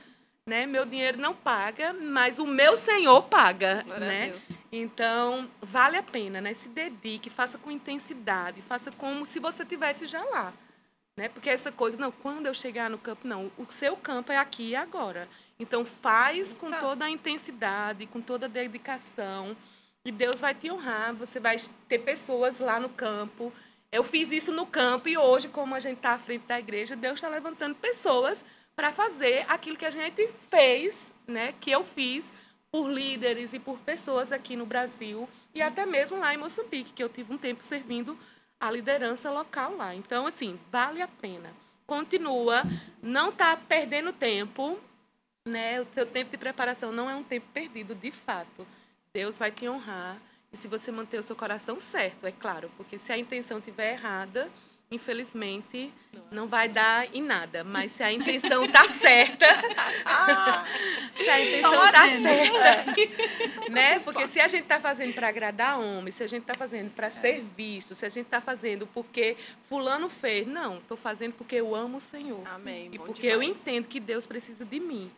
[0.47, 0.67] né?
[0.67, 4.41] Meu dinheiro não paga, mas o meu Senhor paga, Glória né?
[4.71, 6.53] Então, vale a pena, né?
[6.53, 10.53] Se dedique, faça com intensidade, faça como se você tivesse já lá.
[11.17, 11.29] Né?
[11.29, 14.71] Porque essa coisa, não, quando eu chegar no campo, não, o seu campo é aqui
[14.71, 15.29] e agora.
[15.61, 16.81] Então, faz com Tá.
[16.81, 19.57] toda a intensidade, com toda a dedicação.
[20.07, 21.15] e Deus vai te honrar.
[21.15, 21.57] Você vai
[21.89, 23.51] ter pessoas lá no campo.
[23.95, 26.97] Eu fiz isso no campo e hoje, como a gente está à frente da igreja,
[26.97, 28.37] Deus está levantando pessoas
[28.75, 30.97] para fazer aquilo que a gente fez,
[31.29, 31.55] né?
[31.61, 32.25] Que eu fiz
[32.73, 37.05] por líderes e por pessoas aqui no Brasil e até mesmo lá em Moçambique, que
[37.05, 38.19] eu tive um tempo servindo
[38.59, 39.95] a liderança local lá.
[39.95, 41.55] Então, assim, vale a pena.
[41.87, 42.65] Continua,
[43.01, 44.77] não está perdendo tempo,
[45.47, 45.81] né?
[45.81, 48.67] O seu tempo de preparação não é um tempo perdido, de fato.
[49.13, 50.19] Deus vai te honrar.
[50.55, 53.95] E se você manter o seu coração certo, é claro, porque se a intenção estiver
[53.95, 54.49] errada,
[54.89, 55.93] infelizmente
[56.31, 57.65] não vai dar em nada.
[57.65, 59.47] Mas se a intenção tá certa,
[61.17, 62.23] se a intenção tá adendo.
[62.23, 63.99] certa, né?
[63.99, 67.11] Porque se a gente tá fazendo para agradar homem, se a gente tá fazendo para
[67.11, 69.37] ser visto, se a gente tá fazendo porque
[69.69, 72.43] fulano fez, não, tô fazendo porque eu amo o Senhor.
[72.47, 72.91] Amém.
[72.93, 73.61] E porque eu demais.
[73.61, 75.11] entendo que Deus precisa de mim.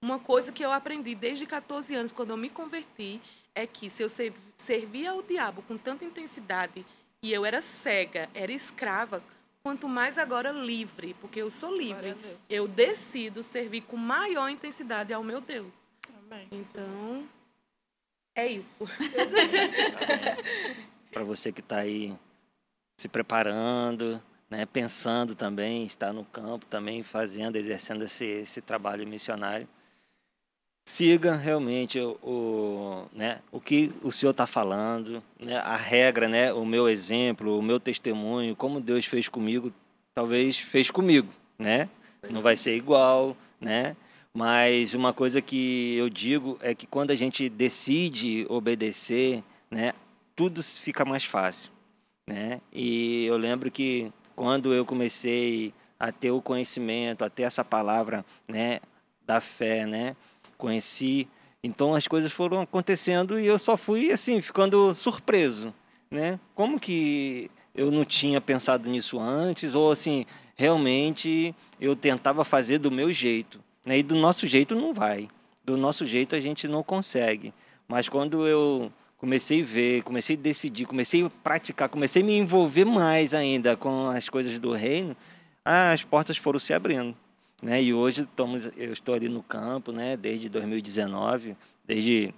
[0.00, 3.20] Uma coisa que eu aprendi desde 14 anos, quando eu me converti,
[3.54, 6.84] é que se eu ser- servia ao diabo com tanta intensidade
[7.22, 9.22] e eu era cega, era escrava,
[9.62, 12.14] quanto mais agora livre, porque eu sou livre,
[12.50, 15.72] eu decido servir com maior intensidade ao meu Deus.
[16.18, 16.48] Amém.
[16.50, 17.26] Então,
[18.36, 18.84] é isso.
[21.10, 22.14] Para você que está aí
[23.00, 29.68] se preparando, né, pensando também, está no campo também, fazendo, exercendo esse, esse trabalho missionário.
[30.84, 36.52] Siga realmente o, o, né, o que o Senhor está falando, né, a regra, né,
[36.52, 39.72] o meu exemplo, o meu testemunho, como Deus fez comigo,
[40.14, 41.28] talvez fez comigo,
[41.58, 41.88] né?
[42.30, 43.96] Não vai ser igual, né?
[44.32, 49.92] Mas uma coisa que eu digo é que quando a gente decide obedecer, né,
[50.36, 51.70] tudo fica mais fácil,
[52.26, 52.60] né?
[52.72, 58.24] E eu lembro que quando eu comecei a ter o conhecimento, a ter essa palavra,
[58.46, 58.80] né,
[59.26, 60.16] da fé, né,
[60.64, 61.28] conheci,
[61.62, 65.74] então as coisas foram acontecendo e eu só fui assim ficando surpreso,
[66.10, 66.40] né?
[66.54, 70.24] Como que eu não tinha pensado nisso antes ou assim
[70.56, 73.98] realmente eu tentava fazer do meu jeito, né?
[73.98, 75.28] E do nosso jeito não vai,
[75.62, 77.52] do nosso jeito a gente não consegue.
[77.86, 82.38] Mas quando eu comecei a ver, comecei a decidir, comecei a praticar, comecei a me
[82.38, 85.14] envolver mais ainda com as coisas do reino,
[85.62, 87.14] as portas foram se abrindo.
[87.62, 87.82] Né?
[87.82, 90.16] E hoje estamos, eu estou ali no campo, né?
[90.16, 92.34] Desde 2019, desde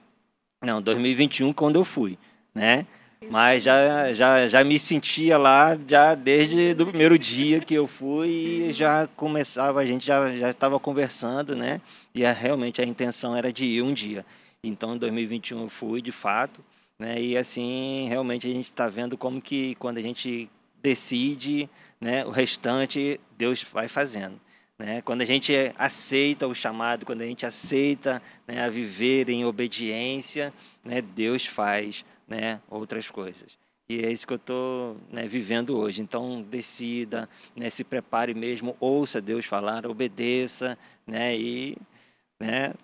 [0.63, 2.19] não 2021 quando eu fui,
[2.55, 2.87] né?
[3.31, 8.29] Mas já, já, já me sentia lá já desde do primeiro dia que eu fui
[8.69, 11.81] e já começava, a gente já já estava conversando, né?
[12.15, 14.25] E a, realmente a intenção era de ir um dia.
[14.63, 16.65] Então, em 2021 eu fui, de fato,
[16.99, 17.21] né?
[17.21, 20.49] E assim, realmente a gente está vendo como que quando a gente
[20.83, 21.69] decide,
[22.01, 22.25] né?
[22.25, 24.41] O restante Deus vai fazendo.
[24.79, 25.01] Né?
[25.03, 30.53] Quando a gente aceita o chamado, quando a gente aceita né, a viver em obediência,
[30.85, 33.59] né, Deus faz né, outras coisas.
[33.89, 36.03] E é isso que eu estou né, vivendo hoje.
[36.03, 41.77] Então, decida, né, se prepare mesmo, ouça Deus falar, obedeça, né, e
[42.39, 42.75] né,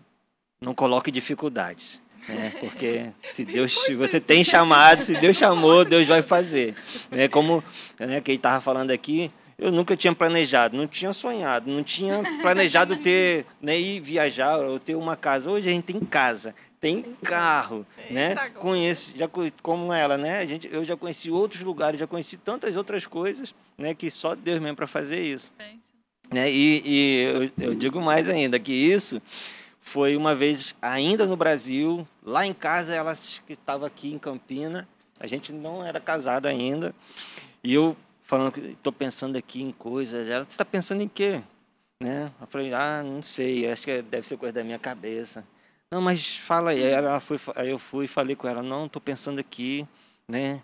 [0.60, 2.00] não coloque dificuldades.
[2.26, 6.74] Né, porque se Deus, se você tem chamado, se Deus chamou, Deus vai fazer.
[7.10, 7.62] Né, como
[7.98, 9.30] né, quem estava falando aqui,
[9.62, 14.80] eu nunca tinha planejado, não tinha sonhado, não tinha planejado ter, né, ir viajar ou
[14.80, 15.48] ter uma casa.
[15.48, 18.30] Hoje a gente tem casa, tem carro, né?
[18.30, 19.28] Eita, Conheço, já
[19.62, 20.40] como ela, né?
[20.40, 23.94] A gente, eu já conheci outros lugares, já conheci tantas outras coisas, né?
[23.94, 25.52] Que só Deus mesmo para fazer isso,
[26.28, 26.50] né?
[26.50, 29.22] E, e eu, eu digo mais ainda que isso
[29.80, 33.14] foi uma vez ainda no Brasil, lá em casa ela
[33.46, 34.88] que estava aqui em Campina,
[35.20, 36.92] a gente não era casado ainda,
[37.62, 37.96] e eu
[38.32, 41.42] falando que estou pensando aqui em coisas, ela você está pensando em quê?
[42.00, 42.32] Né?
[42.40, 45.44] Eu falei, ah, não sei, acho que deve ser coisa da minha cabeça.
[45.90, 46.82] Não, mas fala aí.
[46.82, 49.86] Ela foi, aí eu fui e falei com ela, não, estou pensando aqui,
[50.26, 50.62] né?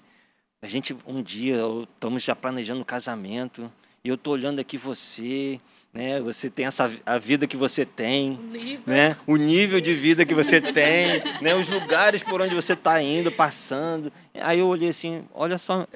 [0.63, 3.71] A gente um dia estamos já planejando o casamento
[4.05, 5.61] e eu estou olhando aqui você,
[5.93, 6.21] né?
[6.21, 8.83] Você tem essa a vida que você tem, Nível.
[8.87, 9.17] né?
[9.27, 11.55] O nível de vida que você tem, né?
[11.55, 14.13] Os lugares por onde você está indo, passando.
[14.35, 15.87] Aí eu olhei assim, olha só,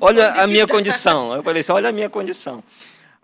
[0.00, 1.34] olha a minha condição.
[1.34, 2.62] Eu falei assim, olha a minha condição.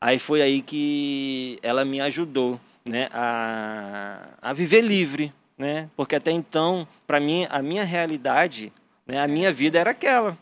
[0.01, 5.89] Aí foi aí que ela me ajudou, né, a, a viver livre, né?
[5.97, 8.73] Porque até então, para mim, a minha realidade,
[9.07, 10.37] né, a minha vida era aquela,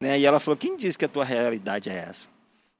[0.00, 0.18] né?
[0.18, 2.28] E ela falou: "Quem disse que a tua realidade é essa?",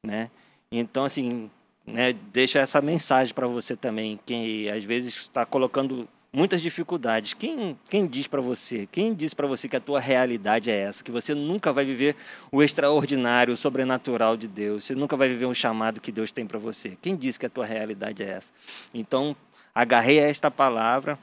[0.04, 0.28] né?
[0.70, 1.50] Então assim,
[1.86, 7.34] né, deixa essa mensagem para você também, quem às vezes está colocando muitas dificuldades.
[7.34, 8.86] Quem, quem diz para você?
[8.90, 11.02] Quem diz para você que a tua realidade é essa?
[11.02, 12.16] Que você nunca vai viver
[12.52, 14.84] o extraordinário, o sobrenatural de Deus.
[14.84, 16.96] Você nunca vai viver um chamado que Deus tem para você.
[17.00, 18.52] Quem diz que a tua realidade é essa?
[18.92, 19.34] Então,
[19.74, 21.18] agarrei esta palavra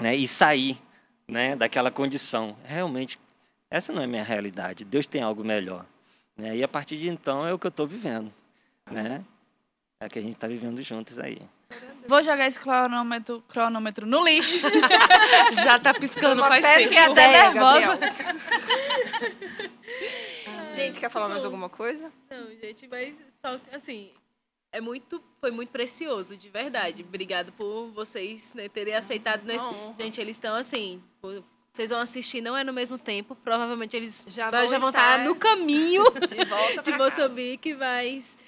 [0.00, 0.78] né, e saí
[1.26, 2.56] né, daquela condição.
[2.64, 3.18] Realmente,
[3.70, 4.84] essa não é minha realidade.
[4.84, 5.84] Deus tem algo melhor.
[6.36, 6.56] Né?
[6.56, 8.32] E a partir de então é o que eu estou vivendo.
[8.90, 9.24] Né?
[10.00, 11.40] É o que a gente está vivendo juntos aí.
[12.06, 14.66] Vou jogar esse cronômetro, cronômetro no lixo.
[15.64, 16.88] Já tá piscando Uma faz tempo.
[16.88, 17.98] Fiquei até ideia, nervosa.
[20.72, 22.12] Gente, quer falar mais alguma coisa?
[22.30, 24.10] Não, gente, mas só assim,
[24.70, 27.02] é muito, foi muito precioso, de verdade.
[27.02, 29.66] Obrigado por vocês né, terem aceitado nesse.
[29.98, 31.02] Gente, eles estão assim.
[31.72, 33.34] Vocês vão assistir, não é no mesmo tempo.
[33.34, 38.38] Provavelmente eles Já vão já vão estar estar no caminho De volta de Moçambique, mas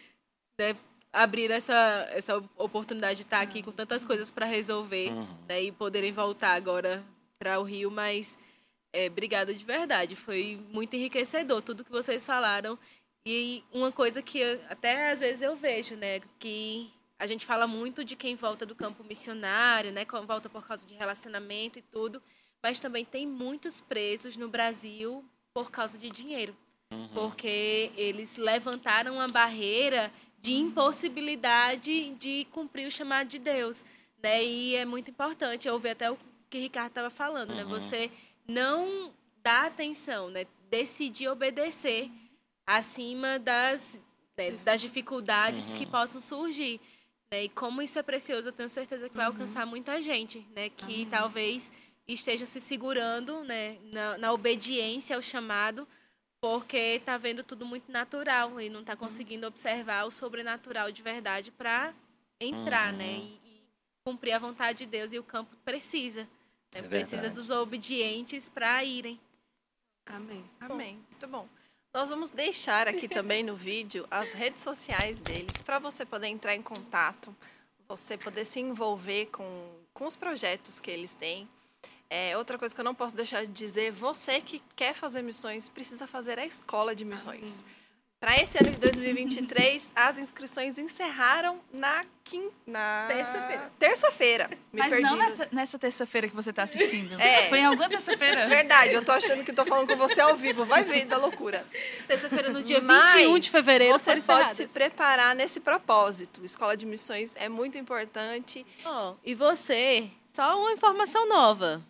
[0.58, 0.76] né,
[1.12, 5.26] abrir essa, essa oportunidade de estar aqui com tantas coisas para resolver Uhum.
[5.48, 7.02] né, e poderem voltar agora
[7.38, 8.36] para o Rio, mas
[8.92, 10.16] é, obrigada de verdade.
[10.16, 12.78] Foi muito enriquecedor tudo que vocês falaram.
[13.24, 17.66] E uma coisa que eu- até às vezes eu vejo, né, que a gente fala
[17.66, 22.22] muito de quem volta do campo missionário, né, volta por causa de relacionamento e tudo,
[22.62, 25.24] mas também tem muitos presos no Brasil
[25.54, 26.56] por causa de dinheiro,
[26.92, 27.08] Uhum.
[27.08, 30.10] porque eles levantaram uma barreira
[30.40, 33.84] de impossibilidade de cumprir o chamado de Deus,
[34.22, 34.44] né?
[34.44, 37.64] E é muito importante, eu ouvi até o que o Ricardo estava falando, né?
[37.64, 37.70] Uhum.
[37.70, 38.10] Você
[38.46, 39.12] não
[39.42, 40.46] dá atenção, né?
[40.70, 42.10] Decidir obedecer
[42.66, 44.00] acima das,
[44.36, 45.90] né, das dificuldades que Uhum.
[45.90, 46.80] possam surgir.
[47.30, 47.44] Né?
[47.44, 50.68] E como isso é precioso, eu tenho certeza que vai alcançar muita gente, né?
[50.70, 51.72] Que talvez
[52.06, 53.76] esteja se segurando né?
[53.92, 55.86] na, na obediência ao chamado,
[56.40, 61.50] porque está vendo tudo muito natural e não está conseguindo observar o sobrenatural de verdade
[61.50, 61.92] para
[62.40, 62.98] entrar, Uhum.
[62.98, 63.12] né?
[63.18, 63.62] E, e
[64.04, 65.12] cumprir a vontade de Deus.
[65.12, 66.22] E o campo precisa.
[66.22, 66.28] né?
[66.74, 67.34] É precisa verdade.
[67.34, 69.18] dos obedientes para irem.
[70.06, 70.44] Amém.
[70.60, 71.04] Amém.
[71.10, 71.48] Muito bom.
[71.92, 76.54] Nós vamos deixar aqui também no vídeo as redes sociais deles para você poder entrar
[76.54, 77.34] em contato,
[77.88, 81.48] você poder se envolver com, com os projetos que eles têm.
[82.10, 85.68] É, outra coisa que eu não posso deixar de dizer, você que quer fazer missões,
[85.68, 87.56] precisa fazer a escola de missões.
[88.20, 92.50] Para esse ano de 2023, as inscrições encerraram na, quin...
[92.66, 93.06] na...
[93.06, 93.72] Terça-feira.
[93.78, 94.50] Terça-feira.
[94.72, 95.04] Me Mas perdi.
[95.04, 97.14] não na nessa terça-feira que você está assistindo.
[97.20, 97.48] É.
[97.48, 98.48] Foi em alguma terça-feira?
[98.48, 100.64] Verdade, eu tô achando que tô falando com você ao vivo.
[100.64, 101.64] Vai ver da loucura.
[102.08, 104.56] Terça-feira, no dia Mas 21 de fevereiro, Você pode encerradas.
[104.56, 106.44] se preparar nesse propósito.
[106.44, 108.66] Escola de Missões é muito importante.
[108.84, 111.84] Ó, e você, só uma informação nova.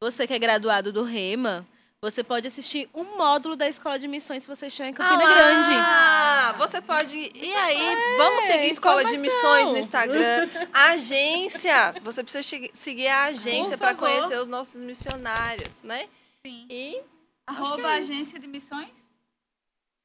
[0.00, 1.66] Você que é graduado do REMA,
[2.02, 5.70] você pode assistir um módulo da Escola de Missões se você estiver em Campina Grande.
[5.72, 7.16] Ah, você pode.
[7.16, 9.16] E aí, vamos seguir Escola de.
[9.16, 10.48] Missões no Instagram.
[10.72, 11.94] Agência.
[12.02, 16.06] Você precisa seguir a agência para conhecer os nossos missionários, né?
[16.44, 16.66] Sim.
[16.68, 17.00] E
[17.46, 18.12] Arroba que é isso.
[18.12, 18.90] agência de missões?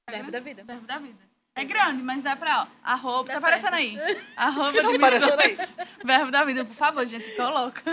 [0.10, 0.64] Verbo da vida.
[0.64, 1.31] Verbo da vida.
[1.54, 3.98] É grande, mas dá pra, ó, arroba, Dá tá aparecendo aí.
[4.38, 5.78] Arroba de Tá aparecendo isso.
[6.04, 7.82] Verbo da vida, por favor, gente, coloca.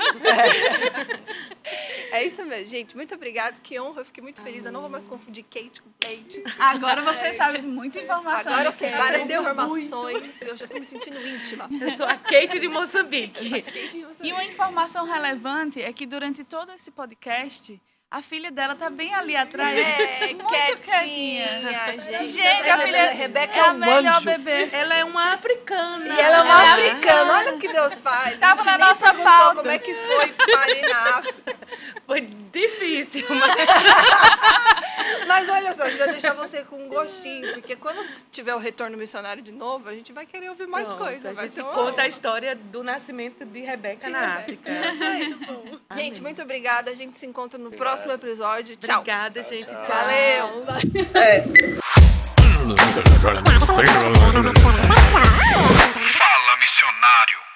[2.10, 2.96] É isso mesmo, gente.
[2.96, 3.58] Muito obrigada.
[3.62, 4.00] Que honra.
[4.00, 4.64] Eu fiquei muito feliz.
[4.64, 6.42] Eu não vou mais confundir Kate com Kate.
[6.58, 8.50] Agora você sabe muita informação.
[8.52, 10.42] Agora eu né, sei várias informações.
[10.42, 11.68] Eu já tô me sentindo íntima.
[11.70, 13.62] Eu sou a Kate de Moçambique.
[13.62, 17.78] Kate, você E uma informação relevante é que durante todo esse podcast,
[18.10, 19.78] a filha dela tá bem ali atrás.
[19.78, 22.00] É, muito quietinha, quietinha.
[22.00, 22.32] gente.
[22.32, 24.24] Gente, a filha Rebeca é é a um melhor anjo.
[24.24, 24.68] bebê.
[24.72, 26.06] Ela é uma africana.
[26.06, 27.32] E ela é uma Ela é africana.
[27.34, 28.40] Olha o que Deus faz.
[28.40, 29.56] Tava gente na nossa pauta.
[29.56, 31.58] Como é que foi parir na África?
[32.06, 33.68] Foi difícil, mas
[35.26, 38.58] Mas olha só, a gente vai deixar você com um gostinho, porque quando tiver o
[38.58, 41.26] retorno missionário de novo, a gente vai querer ouvir mais Pronto, coisas.
[41.26, 44.70] A Vai gente conta a história do nascimento de Rebeca na África.
[44.92, 45.40] Gente,
[45.90, 46.20] Amém.
[46.22, 46.90] muito obrigada.
[46.90, 48.76] A gente se encontra no próximo próximo episódio.
[48.76, 49.00] Tchau.
[49.00, 49.66] Obrigada, gente.
[49.66, 49.82] Tchau.
[49.82, 49.96] tchau.
[49.96, 50.64] Valeu.
[51.14, 51.42] É.
[56.16, 57.47] Fala, missionário.